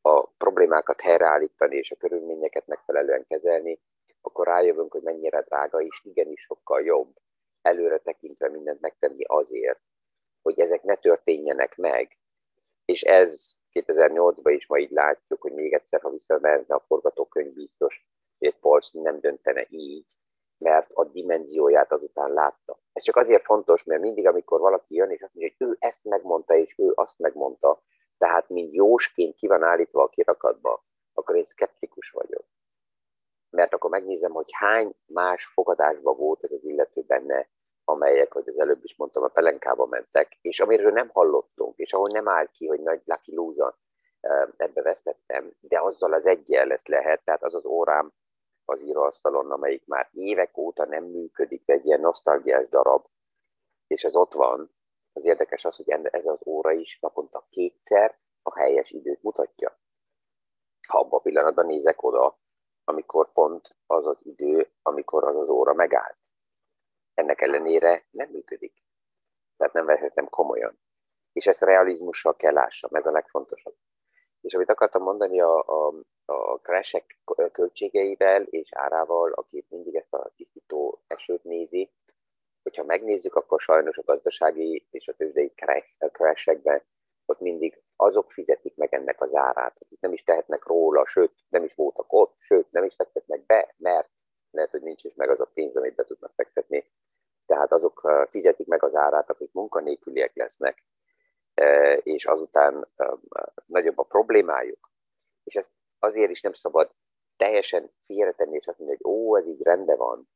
a 0.00 0.26
problémákat 0.26 1.00
helyreállítani 1.00 1.76
és 1.76 1.90
a 1.90 1.96
körülményeket 1.96 2.66
megfelelően 2.66 3.26
kezelni, 3.28 3.80
akkor 4.20 4.46
rájövünk, 4.46 4.92
hogy 4.92 5.02
mennyire 5.02 5.42
drága, 5.42 5.80
és 5.80 6.00
igenis 6.04 6.40
sokkal 6.40 6.82
jobb 6.82 7.16
előre 7.62 7.98
tekintve 7.98 8.48
mindent 8.48 8.80
megtenni 8.80 9.24
azért, 9.24 9.80
hogy 10.46 10.60
ezek 10.60 10.82
ne 10.82 10.94
történjenek 10.94 11.76
meg. 11.76 12.18
És 12.84 13.02
ez 13.02 13.56
2008-ban 13.72 14.52
is 14.56 14.66
ma 14.66 14.78
így 14.78 14.90
látjuk, 14.90 15.42
hogy 15.42 15.52
még 15.52 15.72
egyszer, 15.72 16.00
ha 16.00 16.10
visszamerne 16.10 16.74
a 16.74 16.84
forgatókönyv 16.86 17.52
biztos, 17.52 18.06
hogy 18.38 18.54
Polsz 18.60 18.90
nem 18.90 19.20
döntene 19.20 19.66
így, 19.68 20.06
mert 20.58 20.90
a 20.92 21.04
dimenzióját 21.04 21.92
azután 21.92 22.32
látta. 22.32 22.78
Ez 22.92 23.02
csak 23.02 23.16
azért 23.16 23.44
fontos, 23.44 23.84
mert 23.84 24.00
mindig, 24.00 24.26
amikor 24.26 24.60
valaki 24.60 24.94
jön, 24.94 25.10
és 25.10 25.22
azt 25.22 25.34
mondja, 25.34 25.54
hogy 25.58 25.68
ő 25.68 25.76
ezt 25.78 26.04
megmondta, 26.04 26.54
és 26.54 26.78
ő 26.78 26.92
azt 26.94 27.18
megmondta, 27.18 27.82
tehát 28.18 28.48
mint 28.48 28.74
jósként 28.74 29.34
ki 29.34 29.46
van 29.46 29.62
állítva 29.62 30.02
a 30.02 30.08
kirakatba, 30.08 30.84
akkor 31.12 31.36
én 31.36 31.44
szkeptikus 31.44 32.10
vagyok. 32.10 32.44
Mert 33.50 33.74
akkor 33.74 33.90
megnézem, 33.90 34.32
hogy 34.32 34.48
hány 34.52 34.94
más 35.06 35.46
fogadásban 35.46 36.16
volt 36.16 36.44
ez 36.44 36.52
az 36.52 36.64
illető 36.64 37.02
benne, 37.02 37.48
amelyek, 37.88 38.32
hogy 38.32 38.48
az 38.48 38.58
előbb 38.58 38.84
is 38.84 38.96
mondtam, 38.96 39.22
a 39.22 39.28
pelenkába 39.28 39.86
mentek, 39.86 40.38
és 40.40 40.60
amiről 40.60 40.92
nem 40.92 41.08
hallottunk, 41.08 41.76
és 41.76 41.92
ahol 41.92 42.08
nem 42.08 42.28
áll 42.28 42.46
ki, 42.46 42.66
hogy 42.66 42.80
nagy 42.80 43.02
Lucky 43.04 43.34
Loser 43.34 43.74
ebbe 44.56 44.82
vesztettem, 44.82 45.52
de 45.60 45.80
azzal 45.80 46.12
az 46.12 46.26
egyel 46.26 46.66
lesz 46.66 46.86
lehet, 46.86 47.24
tehát 47.24 47.42
az 47.42 47.54
az 47.54 47.64
órám 47.64 48.12
az 48.64 48.80
íróasztalon, 48.80 49.50
amelyik 49.50 49.86
már 49.86 50.08
évek 50.12 50.56
óta 50.56 50.86
nem 50.86 51.04
működik, 51.04 51.64
de 51.64 51.72
egy 51.72 51.86
ilyen 51.86 52.00
nosztalgiás 52.00 52.68
darab, 52.68 53.06
és 53.86 54.04
ez 54.04 54.16
ott 54.16 54.32
van, 54.32 54.70
az 55.12 55.24
érdekes 55.24 55.64
az, 55.64 55.76
hogy 55.76 55.90
ez 56.10 56.26
az 56.26 56.40
óra 56.46 56.72
is 56.72 56.98
naponta 57.00 57.46
kétszer 57.50 58.18
a 58.42 58.58
helyes 58.58 58.90
időt 58.90 59.22
mutatja. 59.22 59.78
Ha 60.88 60.98
abban 60.98 61.18
a 61.18 61.22
pillanatban 61.22 61.66
nézek 61.66 62.02
oda, 62.02 62.38
amikor 62.84 63.32
pont 63.32 63.76
az 63.86 64.06
az 64.06 64.18
idő, 64.22 64.70
amikor 64.82 65.24
az 65.24 65.36
az 65.36 65.48
óra 65.48 65.74
megállt 65.74 66.25
ennek 67.16 67.40
ellenére 67.40 68.06
nem 68.10 68.28
működik. 68.30 68.74
Tehát 69.56 69.72
nem 69.72 69.86
vehetem 69.86 70.28
komolyan. 70.28 70.78
És 71.32 71.46
ezt 71.46 71.62
realizmussal 71.62 72.36
kell 72.36 72.52
lássam, 72.52 72.94
ez 72.94 73.06
a 73.06 73.10
legfontosabb. 73.10 73.76
És 74.40 74.54
amit 74.54 74.70
akartam 74.70 75.02
mondani 75.02 75.40
a, 75.40 75.58
a, 75.58 75.94
a 76.24 76.58
crashek 76.58 77.18
költségeivel 77.52 78.42
és 78.42 78.68
árával, 78.72 79.32
aki 79.32 79.66
mindig 79.68 79.94
ezt 79.94 80.14
a 80.14 80.32
tisztító 80.36 81.02
esőt 81.06 81.44
nézi, 81.44 81.90
hogyha 82.62 82.84
megnézzük, 82.84 83.34
akkor 83.34 83.60
sajnos 83.60 83.96
a 83.96 84.02
gazdasági 84.02 84.86
és 84.90 85.08
a 85.08 85.12
tőzsdei 85.12 85.52
crashekben 86.12 86.82
ott 87.26 87.40
mindig 87.40 87.82
azok 87.96 88.32
fizetik 88.32 88.76
meg 88.76 88.94
ennek 88.94 89.20
az 89.20 89.34
árát, 89.34 89.76
akik 89.80 90.00
nem 90.00 90.12
is 90.12 90.22
tehetnek 90.22 90.64
róla, 90.64 91.06
sőt, 91.06 91.32
nem 91.48 91.64
is 91.64 91.74
voltak 91.74 92.12
ott, 92.12 92.34
sőt, 92.38 92.70
nem 92.70 92.84
is 92.84 92.94
fektetnek 92.94 93.46
be, 93.46 93.74
mert 93.76 94.08
lehet, 94.50 94.70
hogy 94.70 94.82
nincs 94.82 95.04
is 95.04 95.14
meg 95.14 95.30
az 95.30 95.40
a 95.40 95.50
pénz, 95.54 95.76
amit 95.76 95.94
be 95.94 96.04
tudnak 96.04 96.32
fektetni 96.36 96.90
tehát 97.46 97.72
azok 97.72 98.26
fizetik 98.30 98.66
meg 98.66 98.82
az 98.82 98.94
árát, 98.94 99.30
akik 99.30 99.52
munkanélküliek 99.52 100.36
lesznek, 100.36 100.84
és 102.02 102.24
azután 102.26 102.88
nagyobb 103.66 103.98
a 103.98 104.02
problémájuk. 104.02 104.90
És 105.44 105.54
ezt 105.54 105.70
azért 105.98 106.30
is 106.30 106.40
nem 106.40 106.52
szabad 106.52 106.90
teljesen 107.36 107.90
félretenni, 108.06 108.56
és 108.56 108.66
azt 108.66 108.78
mondani, 108.78 108.98
hogy 109.02 109.12
ó, 109.12 109.36
ez 109.36 109.46
így 109.46 109.62
rendben 109.62 109.96
van, 109.96 110.28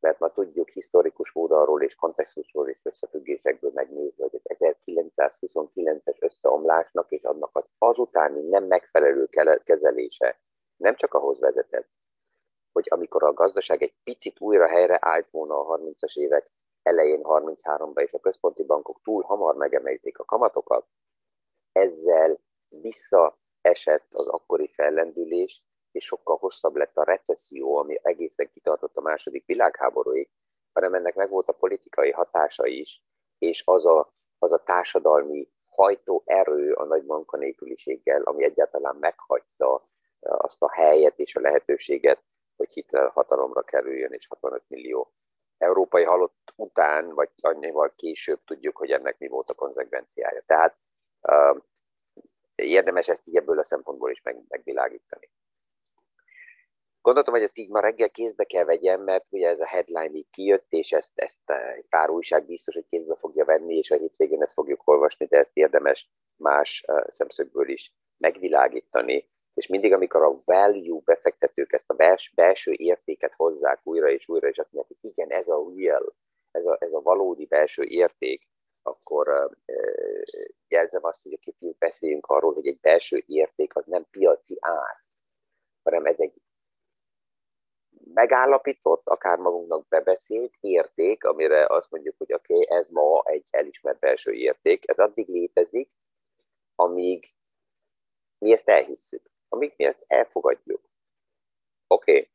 mert 0.00 0.18
ma 0.18 0.32
tudjuk 0.32 0.68
historikus 0.68 1.34
oldalról 1.34 1.82
és 1.82 1.94
kontextusról 1.94 2.68
és 2.68 2.80
összefüggésekből 2.82 3.70
megnézni, 3.74 4.22
hogy 4.22 4.40
az 4.42 4.56
1929-es 4.76 6.22
összeomlásnak 6.22 7.10
és 7.10 7.22
annak 7.22 7.50
az 7.52 7.64
azutáni 7.78 8.48
nem 8.48 8.64
megfelelő 8.64 9.28
kezelése 9.64 10.40
nem 10.76 10.94
csak 10.94 11.14
ahhoz 11.14 11.38
vezetett, 11.38 11.88
hogy 12.72 12.86
amikor 12.90 13.22
a 13.22 13.32
gazdaság 13.32 13.82
egy 13.82 13.94
picit 14.04 14.40
újra 14.40 14.68
helyre 14.68 14.98
állt 15.00 15.30
volna 15.30 15.58
a 15.58 15.78
30-as 15.78 16.16
évek 16.16 16.50
elején, 16.82 17.20
33-ban, 17.22 18.02
és 18.02 18.12
a 18.12 18.18
központi 18.18 18.64
bankok 18.64 19.00
túl 19.02 19.22
hamar 19.22 19.56
megemelték 19.56 20.18
a 20.18 20.24
kamatokat, 20.24 20.86
ezzel 21.72 22.38
visszaesett 22.68 24.14
az 24.14 24.28
akkori 24.28 24.68
fellendülés, 24.68 25.62
és 25.92 26.04
sokkal 26.04 26.36
hosszabb 26.36 26.76
lett 26.76 26.96
a 26.96 27.04
recesszió, 27.04 27.76
ami 27.76 27.98
egészen 28.02 28.50
kitartott 28.52 28.96
a 28.96 29.00
második 29.00 29.46
világháborúig, 29.46 30.28
hanem 30.72 30.94
ennek 30.94 31.14
meg 31.14 31.30
volt 31.30 31.48
a 31.48 31.52
politikai 31.52 32.10
hatása 32.10 32.66
is, 32.66 33.02
és 33.38 33.62
az 33.66 33.86
a, 33.86 34.12
az 34.38 34.52
a 34.52 34.62
társadalmi 34.62 35.48
hajtó 35.68 36.22
erő 36.24 36.72
a 36.72 36.84
nagy 36.84 37.04
munkanélküliséggel, 37.04 38.22
ami 38.22 38.44
egyáltalán 38.44 38.96
meghagyta 38.96 39.88
azt 40.20 40.62
a 40.62 40.72
helyet 40.72 41.18
és 41.18 41.36
a 41.36 41.40
lehetőséget, 41.40 42.22
hogy 42.62 42.72
Hitler 42.72 43.10
hatalomra 43.10 43.62
kerüljön, 43.62 44.12
és 44.12 44.26
65 44.26 44.62
millió 44.68 45.12
európai 45.58 46.04
halott 46.04 46.52
után, 46.56 47.14
vagy 47.14 47.30
annyival 47.40 47.92
később 47.96 48.40
tudjuk, 48.44 48.76
hogy 48.76 48.90
ennek 48.90 49.18
mi 49.18 49.28
volt 49.28 49.50
a 49.50 49.54
konzekvenciája. 49.54 50.42
Tehát 50.46 50.76
érdemes 52.54 53.08
ezt 53.08 53.28
így 53.28 53.36
ebből 53.36 53.58
a 53.58 53.64
szempontból 53.64 54.10
is 54.10 54.22
meg, 54.22 54.42
megvilágítani. 54.48 55.30
Gondoltam, 57.00 57.34
hogy 57.34 57.42
ezt 57.42 57.58
így 57.58 57.70
ma 57.70 57.80
reggel 57.80 58.10
kézbe 58.10 58.44
kell 58.44 58.64
vegyem, 58.64 59.00
mert 59.00 59.26
ugye 59.28 59.48
ez 59.48 59.60
a 59.60 59.66
headline 59.66 60.14
így 60.14 60.30
kijött, 60.30 60.66
és 60.68 60.92
ezt, 60.92 61.12
ezt 61.14 61.50
egy 61.50 61.86
pár 61.88 62.10
újság 62.10 62.44
biztos, 62.44 62.74
hogy 62.74 62.86
kézbe 62.90 63.16
fogja 63.16 63.44
venni, 63.44 63.76
és 63.76 63.90
a 63.90 63.96
hétvégén 63.96 64.42
ezt 64.42 64.52
fogjuk 64.52 64.88
olvasni, 64.88 65.26
de 65.26 65.36
ezt 65.36 65.56
érdemes 65.56 66.10
más 66.36 66.84
szemszögből 67.06 67.68
is 67.68 67.92
megvilágítani. 68.16 69.28
És 69.54 69.66
mindig, 69.66 69.92
amikor 69.92 70.22
a 70.22 70.42
value 70.44 71.00
befektetők 71.04 71.72
ezt 71.72 71.90
a 71.90 71.94
bels, 71.94 72.32
belső 72.34 72.72
értéket 72.72 73.34
hozzák 73.34 73.80
újra 73.82 74.10
és 74.10 74.28
újra, 74.28 74.48
és 74.48 74.58
azt 74.58 74.72
mondják, 74.72 74.98
hogy 75.00 75.10
igen, 75.10 75.30
ez 75.30 75.48
a 75.48 75.72
real, 75.76 76.14
ez 76.50 76.66
a, 76.66 76.76
ez 76.80 76.92
a 76.92 77.00
valódi 77.00 77.46
belső 77.46 77.82
érték, 77.82 78.48
akkor 78.82 79.50
jelzem 80.68 81.04
azt, 81.04 81.22
hogy 81.22 81.32
a 81.32 81.36
kifjük 81.36 81.78
beszéljünk 81.78 82.26
arról, 82.26 82.54
hogy 82.54 82.66
egy 82.66 82.80
belső 82.80 83.22
érték 83.26 83.76
az 83.76 83.84
nem 83.86 84.06
piaci 84.10 84.56
ár, 84.60 85.04
hanem 85.82 86.04
ez 86.04 86.18
egy 86.18 86.42
megállapított, 88.14 89.06
akár 89.06 89.38
magunknak 89.38 89.88
bebeszélt 89.88 90.54
érték, 90.60 91.24
amire 91.24 91.66
azt 91.66 91.90
mondjuk, 91.90 92.14
hogy 92.18 92.32
oké, 92.32 92.54
okay, 92.54 92.78
ez 92.78 92.88
ma 92.88 93.22
egy 93.24 93.46
elismert 93.50 93.98
belső 93.98 94.32
érték, 94.32 94.88
ez 94.88 94.98
addig 94.98 95.28
létezik, 95.28 95.90
amíg 96.74 97.34
mi 98.38 98.52
ezt 98.52 98.68
elhisszük, 98.68 99.30
amíg 99.52 99.74
mi 99.76 99.84
ezt 99.84 100.04
elfogadjuk. 100.06 100.80
Oké. 101.86 102.12
Okay. 102.12 102.30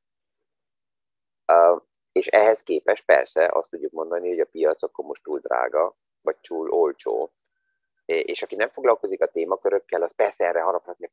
Uh, 1.71 1.81
és 2.12 2.27
ehhez 2.27 2.63
képest 2.63 3.05
persze 3.05 3.50
azt 3.53 3.69
tudjuk 3.69 3.91
mondani, 3.91 4.27
hogy 4.27 4.39
a 4.39 4.45
piac 4.45 4.83
akkor 4.83 5.05
most 5.05 5.24
túl 5.24 5.39
drága, 5.39 5.97
vagy 6.21 6.38
túl 6.38 6.69
olcsó, 6.69 7.31
és 8.05 8.41
aki 8.41 8.55
nem 8.55 8.69
foglalkozik 8.69 9.21
a 9.21 9.31
témakörökkel, 9.31 10.01
az 10.01 10.15
persze 10.15 10.45
erre 10.45 10.62
haraphat, 10.62 10.97
hogy 10.97 11.12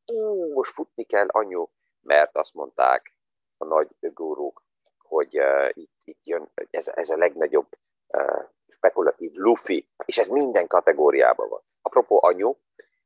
most 0.52 0.72
futni 0.72 1.02
kell, 1.04 1.26
anyu, 1.28 1.66
mert 2.00 2.36
azt 2.36 2.54
mondták 2.54 3.14
a 3.56 3.64
nagy 3.64 3.88
gurúk, 4.00 4.62
hogy 4.98 5.38
uh, 5.38 5.68
itt, 5.72 5.92
itt 6.04 6.24
jön, 6.24 6.52
ez, 6.70 6.88
ez 6.88 7.10
a 7.10 7.16
legnagyobb 7.16 7.68
uh, 8.08 8.44
spekulatív 8.68 9.32
lufi, 9.34 9.88
és 10.04 10.18
ez 10.18 10.28
minden 10.28 10.66
kategóriában 10.66 11.48
van. 11.48 11.62
Apropó 11.82 12.24
anyu, 12.24 12.56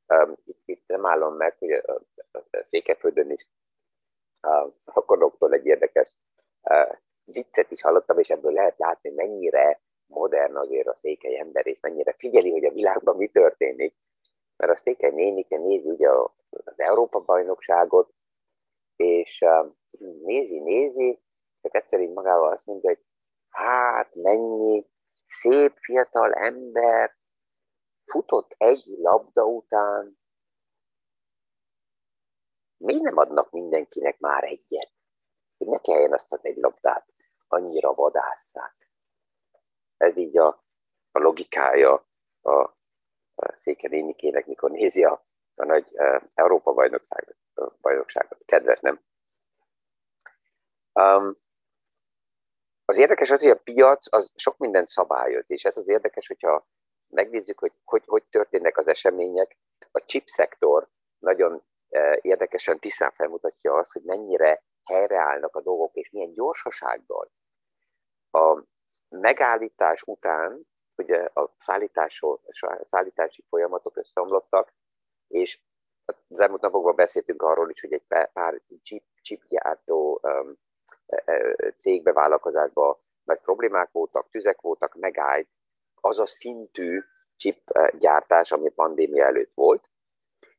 um, 0.07 0.37
itt, 0.45 0.63
itt 0.65 0.87
nem 0.87 1.07
állom 1.07 1.35
meg, 1.35 1.57
hogy 1.59 1.83
Székelyföldön 2.63 3.31
is 3.31 3.49
a 4.85 5.05
konoktól 5.05 5.53
egy 5.53 5.67
érdekes 5.67 6.17
uh, 6.63 6.97
viccet 7.25 7.71
is 7.71 7.83
hallottam, 7.83 8.19
és 8.19 8.31
ebből 8.31 8.53
lehet 8.53 8.79
látni, 8.79 9.11
mennyire 9.11 9.81
modern 10.07 10.57
azért 10.57 10.87
a 10.87 10.97
székely 10.97 11.39
ember, 11.39 11.67
és 11.67 11.81
mennyire 11.81 12.13
figyeli, 12.13 12.51
hogy 12.51 12.65
a 12.65 12.73
világban 12.73 13.17
mi 13.17 13.29
történik. 13.29 13.95
Mert 14.57 14.73
a 14.73 14.81
székely 14.81 15.11
nénike 15.11 15.57
nézi 15.57 15.89
ugye 15.89 16.09
az 16.51 16.75
Európa-bajnokságot, 16.77 18.13
és 18.97 19.45
nézi, 20.25 20.59
nézi, 20.59 21.21
csak 21.61 21.75
egyszerűen 21.75 22.13
magával 22.13 22.53
azt 22.53 22.67
mondja, 22.67 22.89
hogy 22.89 23.05
hát 23.49 24.15
mennyi 24.15 24.87
szép 25.25 25.73
fiatal 25.77 26.33
ember 26.33 27.17
futott 28.05 28.55
egy 28.59 28.85
labda 28.87 29.45
után, 29.45 30.19
miért 32.79 33.03
nem 33.03 33.17
adnak 33.17 33.51
mindenkinek 33.51 34.19
már 34.19 34.45
egyet? 34.45 34.93
Hogy 35.59 35.67
ne 35.67 35.79
kelljen 35.79 36.13
azt 36.13 36.33
az 36.33 36.45
egy 36.45 36.57
labdát 36.57 37.07
annyira 37.49 37.95
vadásszák. 37.95 38.91
Ez 39.97 40.17
így 40.17 40.39
a, 40.39 40.65
a 41.13 41.19
logikája 41.19 42.09
a, 42.41 42.61
a 43.35 43.55
Széke 43.55 43.89
nénikének, 43.89 44.47
mikor 44.47 44.71
nézi 44.71 45.05
a, 45.05 45.27
a 45.55 45.65
nagy 45.65 45.87
uh, 45.93 46.23
Európa 46.35 46.73
bajnokságot, 46.73 47.37
bajnokságot. 47.81 48.43
Kedves, 48.45 48.81
nem? 48.81 49.01
Um, 50.93 51.37
az 52.85 52.99
érdekes 52.99 53.31
az, 53.31 53.41
hogy 53.41 53.51
a 53.51 53.61
piac 53.61 54.13
az 54.13 54.33
sok 54.37 54.57
mindent 54.57 54.89
szabályoz, 54.89 55.51
és 55.51 55.65
ez 55.65 55.77
az 55.77 55.89
érdekes, 55.89 56.27
hogyha 56.27 56.67
megnézzük, 57.09 57.59
hogy 57.59 57.73
hogy, 57.85 58.03
hogy 58.07 58.25
történnek 58.25 58.77
az 58.77 58.87
események. 58.87 59.57
A 59.91 60.05
chip 60.05 60.29
szektor 60.29 60.89
nagyon 61.19 61.65
érdekesen 62.21 62.79
tisztán 62.79 63.11
felmutatja 63.11 63.75
azt, 63.75 63.93
hogy 63.93 64.03
mennyire 64.03 64.63
helyreállnak 64.85 65.57
a 65.57 65.61
dolgok, 65.61 65.95
és 65.95 66.11
milyen 66.11 66.33
gyorsasággal. 66.33 67.31
A 68.31 68.63
megállítás 69.09 70.03
után 70.03 70.67
ugye 70.97 71.29
a 71.35 71.55
szállítási 72.85 73.45
folyamatok 73.49 73.97
összeomlottak, 73.97 74.73
és 75.29 75.61
az 76.29 76.41
elmúlt 76.41 76.61
napokban 76.61 76.95
beszéltünk 76.95 77.43
arról 77.43 77.71
is, 77.71 77.81
hogy 77.81 77.93
egy 77.93 78.05
pár 78.33 78.61
chip, 78.83 79.05
chipgyártó 79.23 80.21
um, 80.23 80.55
e, 81.07 81.23
e, 81.25 81.55
cégbevállalkozásban 81.79 82.97
nagy 83.25 83.41
problémák 83.41 83.93
voltak, 83.93 84.31
tüzek 84.31 84.61
voltak, 84.61 84.95
megállt 84.95 85.49
az 85.95 86.19
a 86.19 86.27
szintű 86.27 87.03
chipgyártás, 87.37 88.53
ami 88.53 88.71
pandémia 88.71 89.25
előtt 89.25 89.55
volt, 89.55 89.89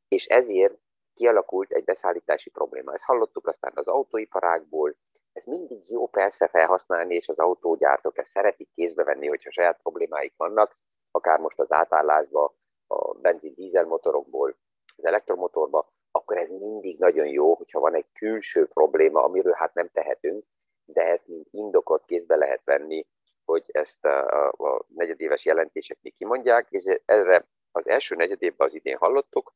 és 0.08 0.26
ezért 0.26 0.78
kialakult 1.20 1.72
egy 1.72 1.84
beszállítási 1.84 2.50
probléma. 2.50 2.94
Ezt 2.94 3.06
hallottuk 3.06 3.48
aztán 3.48 3.72
az 3.76 3.88
autóiparákból, 3.88 4.96
ez 5.34 5.46
mindig 5.46 5.92
jó 5.92 6.08
persze 6.08 6.48
felhasználni, 6.48 7.16
és 7.16 7.30
az 7.30 7.40
autógyártók 7.40 8.18
ezt 8.18 8.32
szeretik 8.32 8.70
kézbe 8.74 9.04
venni, 9.04 9.28
hogyha 9.28 9.52
saját 9.52 9.82
problémáik 9.82 10.34
vannak, 10.38 10.78
akár 11.12 11.40
most 11.40 11.60
az 11.60 11.72
átállásba 11.72 12.56
a 12.88 13.14
benzin-dízel 13.14 13.86
motorokból 13.86 14.58
az 14.98 15.06
elektromotorba, 15.06 15.92
akkor 16.12 16.38
ez 16.38 16.50
mindig 16.50 17.00
nagyon 17.00 17.28
jó, 17.28 17.56
hogyha 17.56 17.80
van 17.80 17.96
egy 17.96 18.12
külső 18.14 18.68
probléma, 18.68 19.24
amiről 19.24 19.54
hát 19.54 19.74
nem 19.74 19.90
tehetünk, 19.94 20.46
de 20.86 21.02
ezt 21.02 21.28
mint 21.28 21.48
indokot 21.52 22.06
kézbe 22.06 22.36
lehet 22.36 22.62
venni, 22.64 23.06
hogy 23.46 23.64
ezt 23.72 24.06
a, 24.06 24.48
a 24.48 24.86
negyedéves 24.88 25.46
jelentések 25.46 25.98
még 26.02 26.16
kimondják, 26.16 26.68
és 26.70 27.00
erre 27.06 27.48
az 27.72 27.88
első 27.88 28.16
negyedévben 28.16 28.68
az 28.68 28.76
idén 28.76 28.98
hallottuk, 28.98 29.54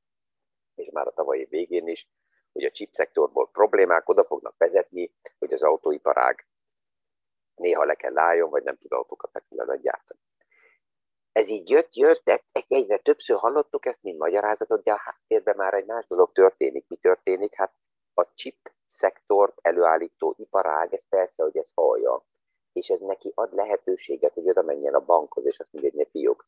és 0.76 0.90
már 0.92 1.08
a 1.08 1.14
tavalyi 1.14 1.46
végén 1.46 1.88
is, 1.88 2.08
hogy 2.52 2.64
a 2.64 2.72
chip 2.72 2.92
szektorból 2.92 3.50
problémák 3.52 4.10
oda 4.10 4.26
fognak 4.26 4.58
vezetni, 4.58 5.14
hogy 5.40 5.54
az 5.54 5.64
autóiparág 5.64 6.48
néha 7.56 7.84
le 7.84 7.94
kell 7.94 8.18
álljon, 8.18 8.50
vagy 8.50 8.64
nem 8.64 8.78
tud 8.78 8.92
autókat 8.92 9.34
megfelelően 9.34 9.82
gyártani. 9.82 10.20
Ez 11.32 11.48
így 11.48 11.70
jött, 11.70 11.96
jött, 11.96 12.24
de 12.24 12.44
egyre 12.68 12.98
többször 12.98 13.38
hallottuk 13.38 13.86
ezt, 13.86 14.04
mint 14.04 14.18
magyarázatot, 14.18 14.84
de 14.84 14.92
a 14.92 15.00
háttérben 15.00 15.56
már 15.56 15.74
egy 15.74 15.86
más 15.86 16.08
dolog 16.08 16.32
történik. 16.32 16.88
Mi 16.88 16.96
történik? 16.96 17.56
Hát 17.56 17.74
a 18.14 18.34
chip 18.34 18.72
szektor 18.86 19.54
előállító 19.62 20.36
iparág, 20.38 20.94
ez 20.94 21.08
persze, 21.10 21.44
hogy 21.44 21.58
ez 21.58 21.72
hallja, 21.74 22.26
és 22.74 22.90
ez 22.90 23.00
neki 23.00 23.32
ad 23.36 23.54
lehetőséget, 23.54 24.34
hogy 24.34 24.50
oda 24.50 24.62
menjen 24.62 24.94
a 24.94 25.06
bankhoz, 25.06 25.46
és 25.46 25.60
azt 25.60 25.72
mondja, 25.72 25.92
hogy 25.92 26.00
ne 26.00 26.10
fiúk, 26.10 26.48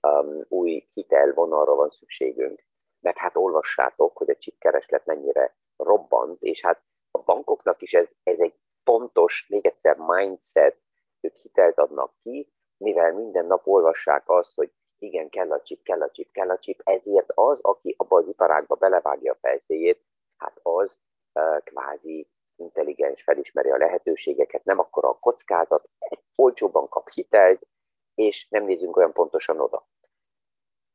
um, 0.00 0.44
új 0.48 0.88
hitelvonalra 0.92 1.74
van 1.74 1.90
szükségünk 1.90 2.64
mert 3.06 3.18
hát 3.18 3.36
olvassátok, 3.36 4.16
hogy 4.16 4.30
a 4.30 4.36
chip 4.36 4.58
kereslet 4.58 5.06
mennyire 5.06 5.56
robbant, 5.76 6.42
és 6.42 6.62
hát 6.62 6.82
a 7.10 7.22
bankoknak 7.22 7.82
is 7.82 7.92
ez, 7.92 8.06
ez 8.22 8.38
egy 8.38 8.54
pontos, 8.84 9.46
még 9.48 9.66
egyszer 9.66 9.96
mindset, 9.96 10.76
ők 11.20 11.36
hitelt 11.36 11.78
adnak 11.78 12.12
ki, 12.22 12.52
mivel 12.76 13.12
minden 13.12 13.46
nap 13.46 13.66
olvassák 13.66 14.28
azt, 14.28 14.54
hogy 14.54 14.72
igen, 14.98 15.28
kell 15.28 15.52
a 15.52 15.62
chip, 15.62 15.82
kell 15.82 16.02
a 16.02 16.10
chip, 16.10 16.32
kell 16.32 16.50
a 16.50 16.58
chip, 16.58 16.80
ezért 16.84 17.32
az, 17.34 17.60
aki 17.62 17.94
abba 17.98 18.16
az 18.16 18.28
iparágba 18.28 18.74
belevágja 18.74 19.32
a 19.32 19.38
fejszéjét, 19.40 20.04
hát 20.36 20.60
az 20.62 20.98
uh, 21.34 21.62
kvázi 21.64 22.28
intelligens, 22.56 23.22
felismeri 23.22 23.70
a 23.70 23.76
lehetőségeket, 23.76 24.64
nem 24.64 24.78
akkor 24.78 25.04
a 25.04 25.18
kockázat, 25.18 25.88
olcsóban 26.34 26.88
kap 26.88 27.08
hitelt, 27.08 27.66
és 28.14 28.46
nem 28.50 28.64
nézünk 28.64 28.96
olyan 28.96 29.12
pontosan 29.12 29.60
oda 29.60 29.86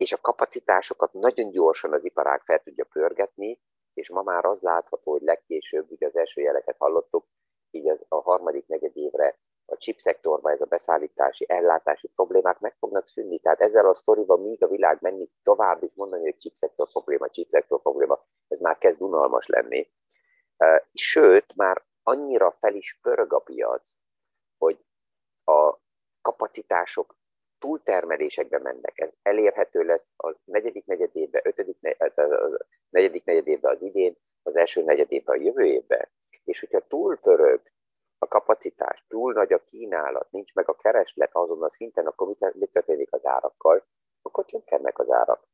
és 0.01 0.13
a 0.13 0.21
kapacitásokat 0.21 1.13
nagyon 1.13 1.49
gyorsan 1.49 1.93
az 1.93 2.05
iparág 2.05 2.41
fel 2.41 2.59
tudja 2.59 2.85
pörgetni, 2.85 3.59
és 3.93 4.09
ma 4.09 4.21
már 4.21 4.45
az 4.45 4.59
látható, 4.61 5.11
hogy 5.11 5.21
legkésőbb, 5.21 5.91
ugye 5.91 6.07
az 6.07 6.15
első 6.15 6.41
jeleket 6.41 6.75
hallottuk, 6.77 7.25
így 7.71 7.89
az, 7.89 8.05
a 8.07 8.15
harmadik 8.15 8.67
negyed 8.67 8.97
évre 8.97 9.39
a 9.65 9.77
chip 9.77 9.99
szektorban 9.99 10.53
ez 10.53 10.61
a 10.61 10.65
beszállítási, 10.65 11.45
ellátási 11.49 12.07
problémák 12.07 12.59
meg 12.59 12.75
fognak 12.79 13.07
szűnni. 13.07 13.39
Tehát 13.39 13.61
ezzel 13.61 13.87
a 13.87 13.93
sztoriban 13.93 14.41
míg 14.41 14.63
a 14.63 14.67
világ 14.67 14.97
menni 15.01 15.29
tovább 15.43 15.83
is 15.83 15.91
mondani, 15.93 16.23
hogy 16.23 16.37
chip 16.37 16.55
szektor 16.55 16.87
probléma, 16.87 17.29
chip 17.29 17.49
szektor 17.49 17.81
probléma, 17.81 18.25
ez 18.47 18.59
már 18.59 18.77
kezd 18.77 19.01
unalmas 19.01 19.47
lenni. 19.47 19.91
Sőt, 20.93 21.55
már 21.55 21.83
annyira 22.03 22.51
fel 22.51 22.75
is 22.75 22.99
pörög 23.01 23.33
a 23.33 23.39
piac, 23.39 23.91
hogy 24.57 24.85
a 25.43 25.77
kapacitások 26.21 27.15
túltermelésekbe 27.61 28.59
mennek. 28.59 28.99
Ez 28.99 29.09
elérhető 29.21 29.81
lesz 29.83 30.05
a 30.17 30.35
negyedik 30.43 30.85
negyedévben, 30.85 31.41
ötödik 31.43 31.77
negyedik 32.89 33.23
negyedévben 33.23 33.75
az 33.75 33.81
idén, 33.81 34.15
az 34.43 34.55
első 34.55 34.83
negyedévben 34.83 35.37
a 35.37 35.41
jövő 35.41 35.65
évben. 35.65 36.09
És 36.43 36.59
hogyha 36.59 36.87
túlpörög 36.87 37.61
a 38.17 38.27
kapacitás, 38.27 39.05
túl 39.07 39.33
nagy 39.33 39.53
a 39.53 39.63
kínálat, 39.63 40.31
nincs 40.31 40.53
meg 40.53 40.69
a 40.69 40.75
kereslet 40.75 41.29
azon 41.33 41.63
a 41.63 41.69
szinten, 41.69 42.05
akkor 42.05 42.35
mit 42.53 42.71
történik 42.71 43.13
az 43.13 43.25
árakkal? 43.25 43.85
Akkor 44.21 44.45
csökkennek 44.45 44.99
az 44.99 45.11
árak. 45.11 45.49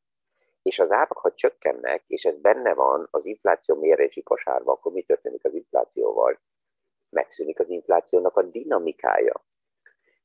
és 0.61 0.79
az 0.79 0.91
árak, 0.91 1.17
ha 1.17 1.33
csökkennek, 1.33 2.03
és 2.07 2.25
ez 2.25 2.37
benne 2.37 2.73
van 2.73 3.07
az 3.11 3.25
infláció 3.25 3.75
mérési 3.75 4.23
kosárban, 4.23 4.75
akkor 4.75 4.91
mi 4.91 5.03
történik 5.03 5.45
az 5.45 5.53
inflációval? 5.53 6.39
Megszűnik 7.09 7.59
az 7.59 7.69
inflációnak 7.69 8.37
a 8.37 8.41
dinamikája. 8.41 9.45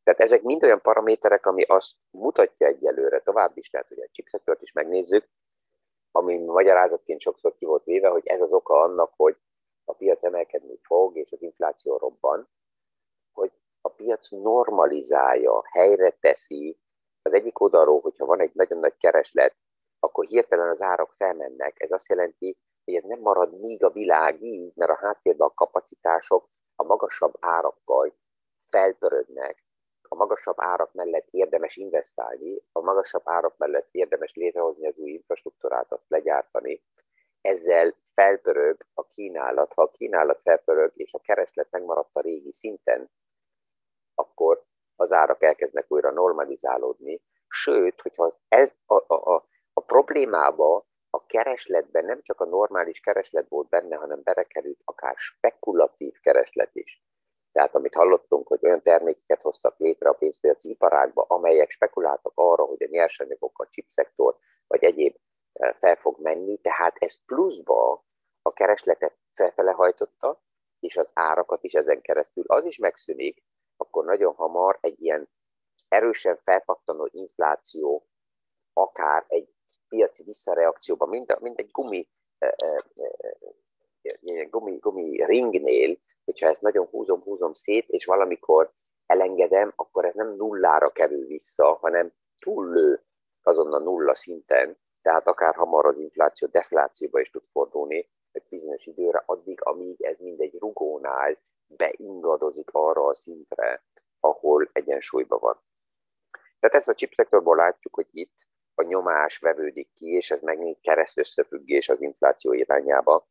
Tehát 0.03 0.21
ezek 0.21 0.43
mind 0.43 0.63
olyan 0.63 0.81
paraméterek, 0.81 1.47
ami 1.47 1.63
azt 1.63 1.97
mutatja 2.11 2.67
egyelőre, 2.67 3.21
tovább 3.21 3.57
is, 3.57 3.71
tehát 3.71 3.89
hogy 3.89 4.01
a 4.01 4.09
chipszektort 4.11 4.63
is 4.63 4.73
megnézzük, 4.73 5.29
ami 6.11 6.39
magyarázatként 6.39 7.21
sokszor 7.21 7.55
ki 7.55 7.65
volt 7.65 7.85
véve, 7.85 8.09
hogy 8.09 8.27
ez 8.27 8.43
az 8.43 8.53
oka 8.53 8.81
annak, 8.81 9.13
hogy 9.17 9.37
a 9.85 9.93
piac 9.93 10.25
emelkedni 10.25 10.79
fog, 10.83 11.17
és 11.17 11.33
az 11.33 11.43
infláció 11.43 11.97
robban, 11.97 12.49
hogy 13.33 13.53
a 13.81 13.89
piac 13.89 14.29
normalizálja, 14.31 15.63
helyre 15.73 16.11
teszi 16.11 16.79
az 17.23 17.33
egyik 17.33 17.61
oldalról, 17.61 18.01
hogyha 18.01 18.27
van 18.27 18.41
egy 18.41 18.55
nagyon 18.55 18.79
nagy 18.79 18.97
kereslet, 18.97 19.57
akkor 19.99 20.25
hirtelen 20.25 20.69
az 20.69 20.83
árak 20.83 21.13
felmennek. 21.13 21.83
Ez 21.83 21.91
azt 21.91 22.09
jelenti, 22.09 22.57
hogy 22.85 22.95
ez 22.95 23.05
nem 23.05 23.21
marad 23.21 23.61
míg 23.61 23.85
a 23.85 23.91
világ 23.91 24.43
így, 24.43 24.73
mert 24.75 24.91
a 24.91 24.99
háttérben 25.01 25.49
a 25.49 25.55
kapacitások 25.55 26.49
a 26.77 26.85
magasabb 26.85 27.35
árakkal 27.41 28.15
felpörögnek. 28.69 29.65
A 30.13 30.15
magasabb 30.15 30.57
árak 30.59 30.93
mellett 30.93 31.29
érdemes 31.31 31.77
investálni, 31.77 32.63
a 32.73 32.81
magasabb 32.81 33.23
árak 33.25 33.57
mellett 33.57 33.89
érdemes 33.91 34.35
létrehozni 34.35 34.87
az 34.87 34.99
új 34.99 35.11
infrastruktúrát, 35.11 35.93
azt 35.93 36.09
legyártani. 36.09 36.83
Ezzel 37.41 37.95
felpörög 38.15 38.87
a 38.95 39.07
kínálat. 39.07 39.73
Ha 39.73 39.83
a 39.83 39.91
kínálat 39.91 40.41
felpörög, 40.43 40.93
és 40.95 41.13
a 41.13 41.19
kereslet 41.19 41.71
megmaradt 41.71 42.11
a 42.13 42.21
régi 42.21 42.53
szinten, 42.53 43.11
akkor 44.15 44.65
az 44.97 45.13
árak 45.13 45.43
elkezdnek 45.43 45.85
újra 45.89 46.11
normalizálódni. 46.11 47.21
Sőt, 47.49 48.01
hogyha 48.01 48.39
ez 48.49 48.75
a, 48.87 49.15
a, 49.15 49.35
a, 49.35 49.47
a 49.73 49.81
problémába 49.81 50.87
a 51.11 51.27
keresletben 51.27 52.05
nem 52.05 52.23
csak 52.23 52.41
a 52.41 52.45
normális 52.45 53.01
kereslet 53.01 53.49
volt 53.49 53.69
benne, 53.69 53.97
hanem 53.97 54.23
berekerült 54.23 54.81
akár 54.85 55.15
spekulatív 55.17 56.21
kereslet 56.21 56.71
is. 56.73 57.03
Tehát 57.53 57.75
amit 57.75 57.95
hallottunk, 57.95 58.47
hogy 58.49 58.59
olyan 58.63 58.83
termékeket 58.83 59.41
hoztak 59.41 59.79
létre 59.79 60.09
a 60.09 60.13
pénzpiaci 60.13 60.71
iparágba, 60.71 61.25
amelyek 61.29 61.71
spekuláltak 61.71 62.33
arra, 62.35 62.65
hogy 62.65 62.83
a 62.83 62.89
nyersanyagok, 62.91 63.59
a 63.59 63.69
chipszektor 63.69 64.37
vagy 64.67 64.85
egyéb 64.85 65.17
eh, 65.53 65.73
fel 65.73 65.97
fog 65.97 66.21
menni, 66.21 66.59
tehát 66.59 66.97
ez 66.99 67.25
pluszba 67.25 68.05
a 68.43 68.53
keresletet 68.53 69.17
felfele 69.35 69.71
hajtotta, 69.71 70.43
és 70.81 70.97
az 70.97 71.11
árakat 71.15 71.65
is 71.65 71.73
ezen 71.75 72.01
keresztül. 72.01 72.45
Az 72.47 72.65
is 72.65 72.79
megszűnik, 72.79 73.43
akkor 73.77 74.05
nagyon 74.05 74.35
hamar 74.35 74.79
egy 74.81 75.01
ilyen 75.01 75.29
erősen 75.89 76.37
felpattanó 76.45 77.09
infláció, 77.13 78.07
akár 78.73 79.25
egy 79.29 79.55
piaci 79.89 80.23
visszareakcióban, 80.23 81.09
mint, 81.09 81.41
mint 81.41 81.59
egy 81.59 81.71
gumi, 81.71 82.09
ilyen 84.21 84.51
gumi, 84.51 84.77
gumi 84.77 85.25
ringnél, 85.25 85.99
hogyha 86.25 86.49
ezt 86.49 86.61
nagyon 86.61 86.87
húzom, 86.87 87.23
húzom 87.23 87.53
szét, 87.53 87.89
és 87.89 88.05
valamikor 88.05 88.73
elengedem, 89.07 89.73
akkor 89.77 90.05
ez 90.05 90.15
nem 90.15 90.35
nullára 90.35 90.91
kerül 90.91 91.27
vissza, 91.27 91.75
hanem 91.75 92.13
túllő 92.39 93.05
azon 93.43 93.73
a 93.73 93.79
nulla 93.79 94.15
szinten, 94.15 94.79
tehát 95.03 95.27
akár 95.27 95.55
hamar 95.55 95.87
az 95.87 95.99
infláció 95.99 96.49
deflációba 96.49 97.21
is 97.21 97.31
tud 97.31 97.45
fordulni 97.53 98.11
egy 98.33 98.47
bizonyos 98.49 98.87
időre, 98.87 99.23
addig, 99.27 99.65
amíg 99.65 100.03
ez 100.03 100.19
mindegy 100.19 100.59
rugónál 100.59 101.39
beingadozik 101.67 102.69
arra 102.73 103.07
a 103.07 103.15
szintre, 103.15 103.85
ahol 104.21 104.69
egyensúlyban 104.73 105.39
van. 105.41 105.61
Tehát 106.31 106.77
ezt 106.77 106.89
a 106.89 106.95
chipszektorból 106.95 107.57
látjuk, 107.57 107.95
hogy 107.95 108.09
itt 108.11 108.47
a 108.75 108.83
nyomás 108.83 109.39
vevődik 109.39 109.93
ki, 109.93 110.07
és 110.07 110.31
ez 110.31 110.41
megint 110.41 110.81
kereszt 110.81 111.19
összefüggés 111.19 111.89
az 111.89 112.01
infláció 112.01 112.53
irányába. 112.53 113.29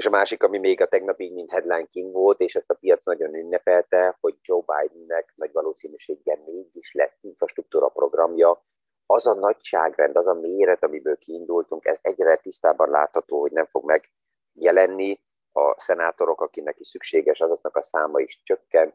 És 0.00 0.06
a 0.06 0.10
másik, 0.10 0.42
ami 0.42 0.58
még 0.58 0.80
a 0.80 0.88
tegnapig 0.88 1.32
mint 1.32 1.50
headline 1.50 1.86
king 1.90 2.12
volt, 2.12 2.40
és 2.40 2.54
ezt 2.54 2.70
a 2.70 2.74
piac 2.74 3.04
nagyon 3.04 3.34
ünnepelte, 3.34 4.16
hogy 4.20 4.34
Joe 4.42 4.62
Bidennek 4.66 5.32
nagy 5.34 5.52
valószínűséggel 5.52 6.42
mégis 6.46 6.92
lesz 6.92 7.18
infrastruktúra 7.20 7.88
programja, 7.88 8.64
az 9.06 9.26
a 9.26 9.34
nagyságrend, 9.34 10.16
az 10.16 10.26
a 10.26 10.34
méret, 10.34 10.84
amiből 10.84 11.16
kiindultunk, 11.16 11.84
ez 11.84 11.98
egyre 12.02 12.36
tisztában 12.36 12.90
látható, 12.90 13.40
hogy 13.40 13.52
nem 13.52 13.66
fog 13.66 13.84
megjelenni. 14.54 15.20
A 15.52 15.80
szenátorok, 15.80 16.40
akinek 16.40 16.78
is 16.78 16.88
szükséges, 16.88 17.40
azoknak 17.40 17.76
a 17.76 17.82
száma 17.82 18.20
is 18.20 18.42
csökken. 18.42 18.94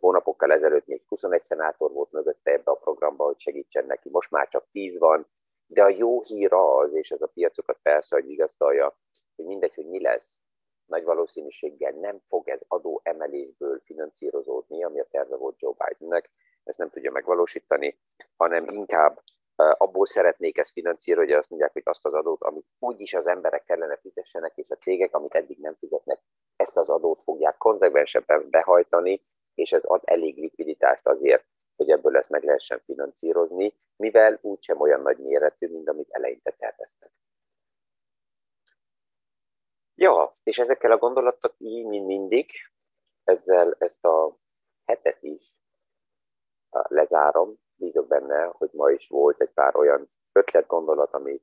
Hónapokkal 0.00 0.52
ezelőtt 0.52 0.86
még 0.86 1.02
21 1.08 1.42
szenátor 1.42 1.92
volt 1.92 2.12
mögötte 2.12 2.50
ebbe 2.50 2.70
a 2.70 2.74
programba, 2.74 3.24
hogy 3.24 3.40
segítsen 3.40 3.86
neki. 3.86 4.08
Most 4.10 4.30
már 4.30 4.48
csak 4.48 4.66
10 4.72 4.98
van, 4.98 5.26
de 5.66 5.82
a 5.82 5.88
jó 5.88 6.22
hír 6.22 6.52
az, 6.52 6.94
és 6.94 7.10
ez 7.10 7.22
a 7.22 7.30
piacokat 7.34 7.78
persze, 7.82 8.16
hogy 8.16 8.26
vigasztalja, 8.26 8.96
hogy 9.36 9.44
mindegy, 9.44 9.74
hogy 9.74 9.86
mi 9.86 10.00
lesz, 10.00 10.40
nagy 10.86 11.04
valószínűséggel 11.04 11.92
nem 11.92 12.20
fog 12.28 12.48
ez 12.48 12.60
adó 12.68 13.00
emelésből 13.04 13.80
finanszírozódni, 13.84 14.84
ami 14.84 15.00
a 15.00 15.06
terve 15.10 15.36
volt 15.36 15.60
Joe 15.60 15.72
Bidennek, 15.78 16.30
ezt 16.64 16.78
nem 16.78 16.90
tudja 16.90 17.10
megvalósítani, 17.10 17.98
hanem 18.36 18.64
inkább 18.68 19.22
abból 19.56 20.06
szeretnék 20.06 20.58
ezt 20.58 20.72
finanszírozni, 20.72 21.30
hogy 21.30 21.38
azt 21.38 21.50
mondják, 21.50 21.72
hogy 21.72 21.82
azt 21.84 22.06
az 22.06 22.14
adót, 22.14 22.42
amit 22.42 22.66
úgyis 22.78 23.14
az 23.14 23.26
emberek 23.26 23.64
kellene 23.64 23.96
fizessenek, 23.96 24.52
és 24.56 24.70
a 24.70 24.76
cégek, 24.76 25.14
amit 25.14 25.34
eddig 25.34 25.58
nem 25.58 25.74
fizetnek, 25.74 26.20
ezt 26.56 26.76
az 26.76 26.88
adót 26.88 27.22
fogják 27.22 27.56
konzekvensebben 27.56 28.50
behajtani, 28.50 29.22
és 29.54 29.72
ez 29.72 29.84
ad 29.84 30.00
elég 30.04 30.36
likviditást 30.36 31.06
azért, 31.06 31.44
hogy 31.76 31.90
ebből 31.90 32.16
ezt 32.16 32.30
meg 32.30 32.44
lehessen 32.44 32.82
finanszírozni, 32.84 33.74
mivel 33.96 34.38
úgysem 34.42 34.80
olyan 34.80 35.00
nagy 35.00 35.18
méretű, 35.18 35.68
mint 35.68 35.88
amit 35.88 36.10
eleinte 36.10 36.50
terveztek. 36.50 37.10
Ja, 39.98 40.36
és 40.42 40.58
ezekkel 40.58 40.90
a 40.90 40.98
gondolatok 40.98 41.54
így, 41.58 41.86
mint 41.86 42.06
mindig, 42.06 42.50
ezzel 43.24 43.76
ezt 43.78 44.04
a 44.04 44.36
hetet 44.84 45.22
is 45.22 45.64
lezárom. 46.70 47.54
Bízok 47.74 48.06
benne, 48.06 48.44
hogy 48.44 48.70
ma 48.72 48.90
is 48.90 49.08
volt 49.08 49.40
egy 49.40 49.50
pár 49.50 49.76
olyan 49.76 50.10
ötlet, 50.32 50.66
gondolat, 50.66 51.12
ami 51.12 51.42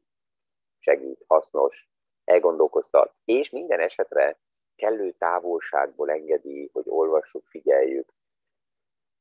segít, 0.79 1.23
hasznos, 1.27 1.89
elgondolkoztat, 2.23 3.15
és 3.25 3.49
minden 3.49 3.79
esetre 3.79 4.39
kellő 4.75 5.11
távolságból 5.11 6.11
engedi, 6.11 6.69
hogy 6.73 6.85
olvassuk, 6.87 7.47
figyeljük 7.47 8.13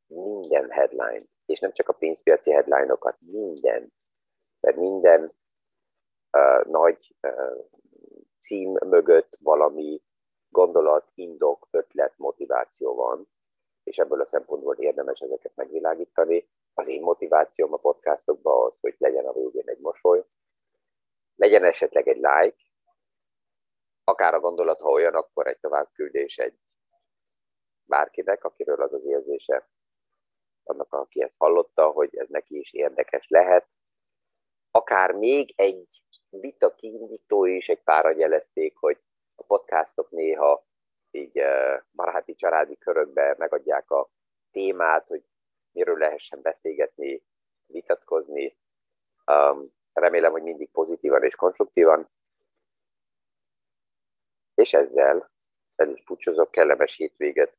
minden 0.07 0.71
headline 0.71 1.25
és 1.47 1.61
nem 1.61 1.73
csak 1.73 1.89
a 1.89 1.93
pénzpiaci 1.93 2.51
headline-okat, 2.51 3.17
minden, 3.21 3.93
mert 4.61 4.77
minden 4.77 5.33
uh, 6.33 6.65
nagy 6.65 7.15
uh, 7.23 7.67
cím 8.43 8.79
mögött 8.85 9.37
valami 9.41 10.03
gondolat, 10.49 11.11
indok, 11.15 11.69
ötlet, 11.71 12.15
motiváció 12.17 12.95
van, 12.95 13.29
és 13.83 13.99
ebből 13.99 14.21
a 14.21 14.27
szempontból 14.27 14.77
érdemes 14.77 15.21
ezeket 15.21 15.53
megvilágítani. 15.55 16.49
Az 16.75 16.89
én 16.89 17.03
motivációm 17.03 17.73
a 17.73 17.77
podcastokban 17.77 18.67
az, 18.67 18.79
hogy 18.81 18.95
legyen 18.99 19.27
a 19.27 19.33
végén 19.33 19.69
egy 19.69 19.79
mosoly, 19.79 20.25
legyen 21.35 21.65
esetleg 21.65 22.09
egy 22.09 22.17
like, 22.17 22.63
akár 24.05 24.35
a 24.35 24.41
gondolat, 24.41 24.81
ha 24.81 24.91
olyan, 24.91 25.15
akkor 25.15 25.47
egy 25.47 25.59
továbbküldés 25.61 26.39
egy 26.39 26.59
bárkinek, 27.85 28.45
akiről 28.45 28.83
az 28.83 28.93
az 28.93 29.05
érzése, 29.05 29.69
annak, 30.65 30.93
aki 30.93 31.23
ezt 31.23 31.37
hallotta, 31.39 31.91
hogy 31.91 32.17
ez 32.17 32.29
neki 32.29 32.59
is 32.59 32.73
érdekes 32.73 33.29
lehet. 33.29 33.67
Akár 34.75 35.13
még 35.13 35.53
egy 35.57 35.89
vita 36.31 36.75
kiindító 36.75 37.45
is, 37.45 37.69
egy 37.69 37.83
pára 37.83 38.11
jelezték, 38.11 38.77
hogy 38.77 38.99
a 39.35 39.43
podcastok 39.43 40.11
néha 40.11 40.67
így 41.11 41.43
baráti, 41.93 42.35
családi 42.35 42.79
körökbe 42.79 43.35
megadják 43.39 43.91
a 43.91 44.09
témát, 44.51 45.07
hogy 45.07 45.23
miről 45.73 45.99
lehessen 45.99 46.43
beszélgetni, 46.43 47.23
vitatkozni. 47.67 48.57
Um, 49.27 49.73
remélem, 49.93 50.33
hogy 50.33 50.43
mindig 50.43 50.71
pozitívan 50.71 51.23
és 51.23 51.35
konstruktívan. 51.35 52.09
És 54.55 54.75
ezzel 54.75 55.31
el 55.77 55.91
is 55.91 56.03
pucsozok, 56.03 56.51
kellemes 56.51 56.97
hétvéget. 56.97 57.57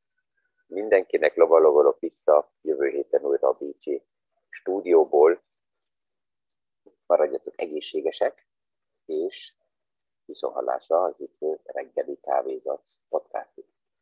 Mindenkinek 0.66 1.34
lovalogolok 1.34 1.98
vissza 1.98 2.52
jövő 2.62 2.88
héten 2.88 3.24
újra 3.24 3.48
a 3.48 3.52
Bécsi 3.52 4.02
stúdióból. 4.48 5.42
Maradjatok 7.06 7.60
egészségesek, 7.60 8.46
és 9.04 9.54
viszonhallásra 10.24 11.02
az 11.02 11.14
itt 11.20 11.38
reggeli 11.64 12.18
kávézat 12.20 12.90
podcast 13.08 13.73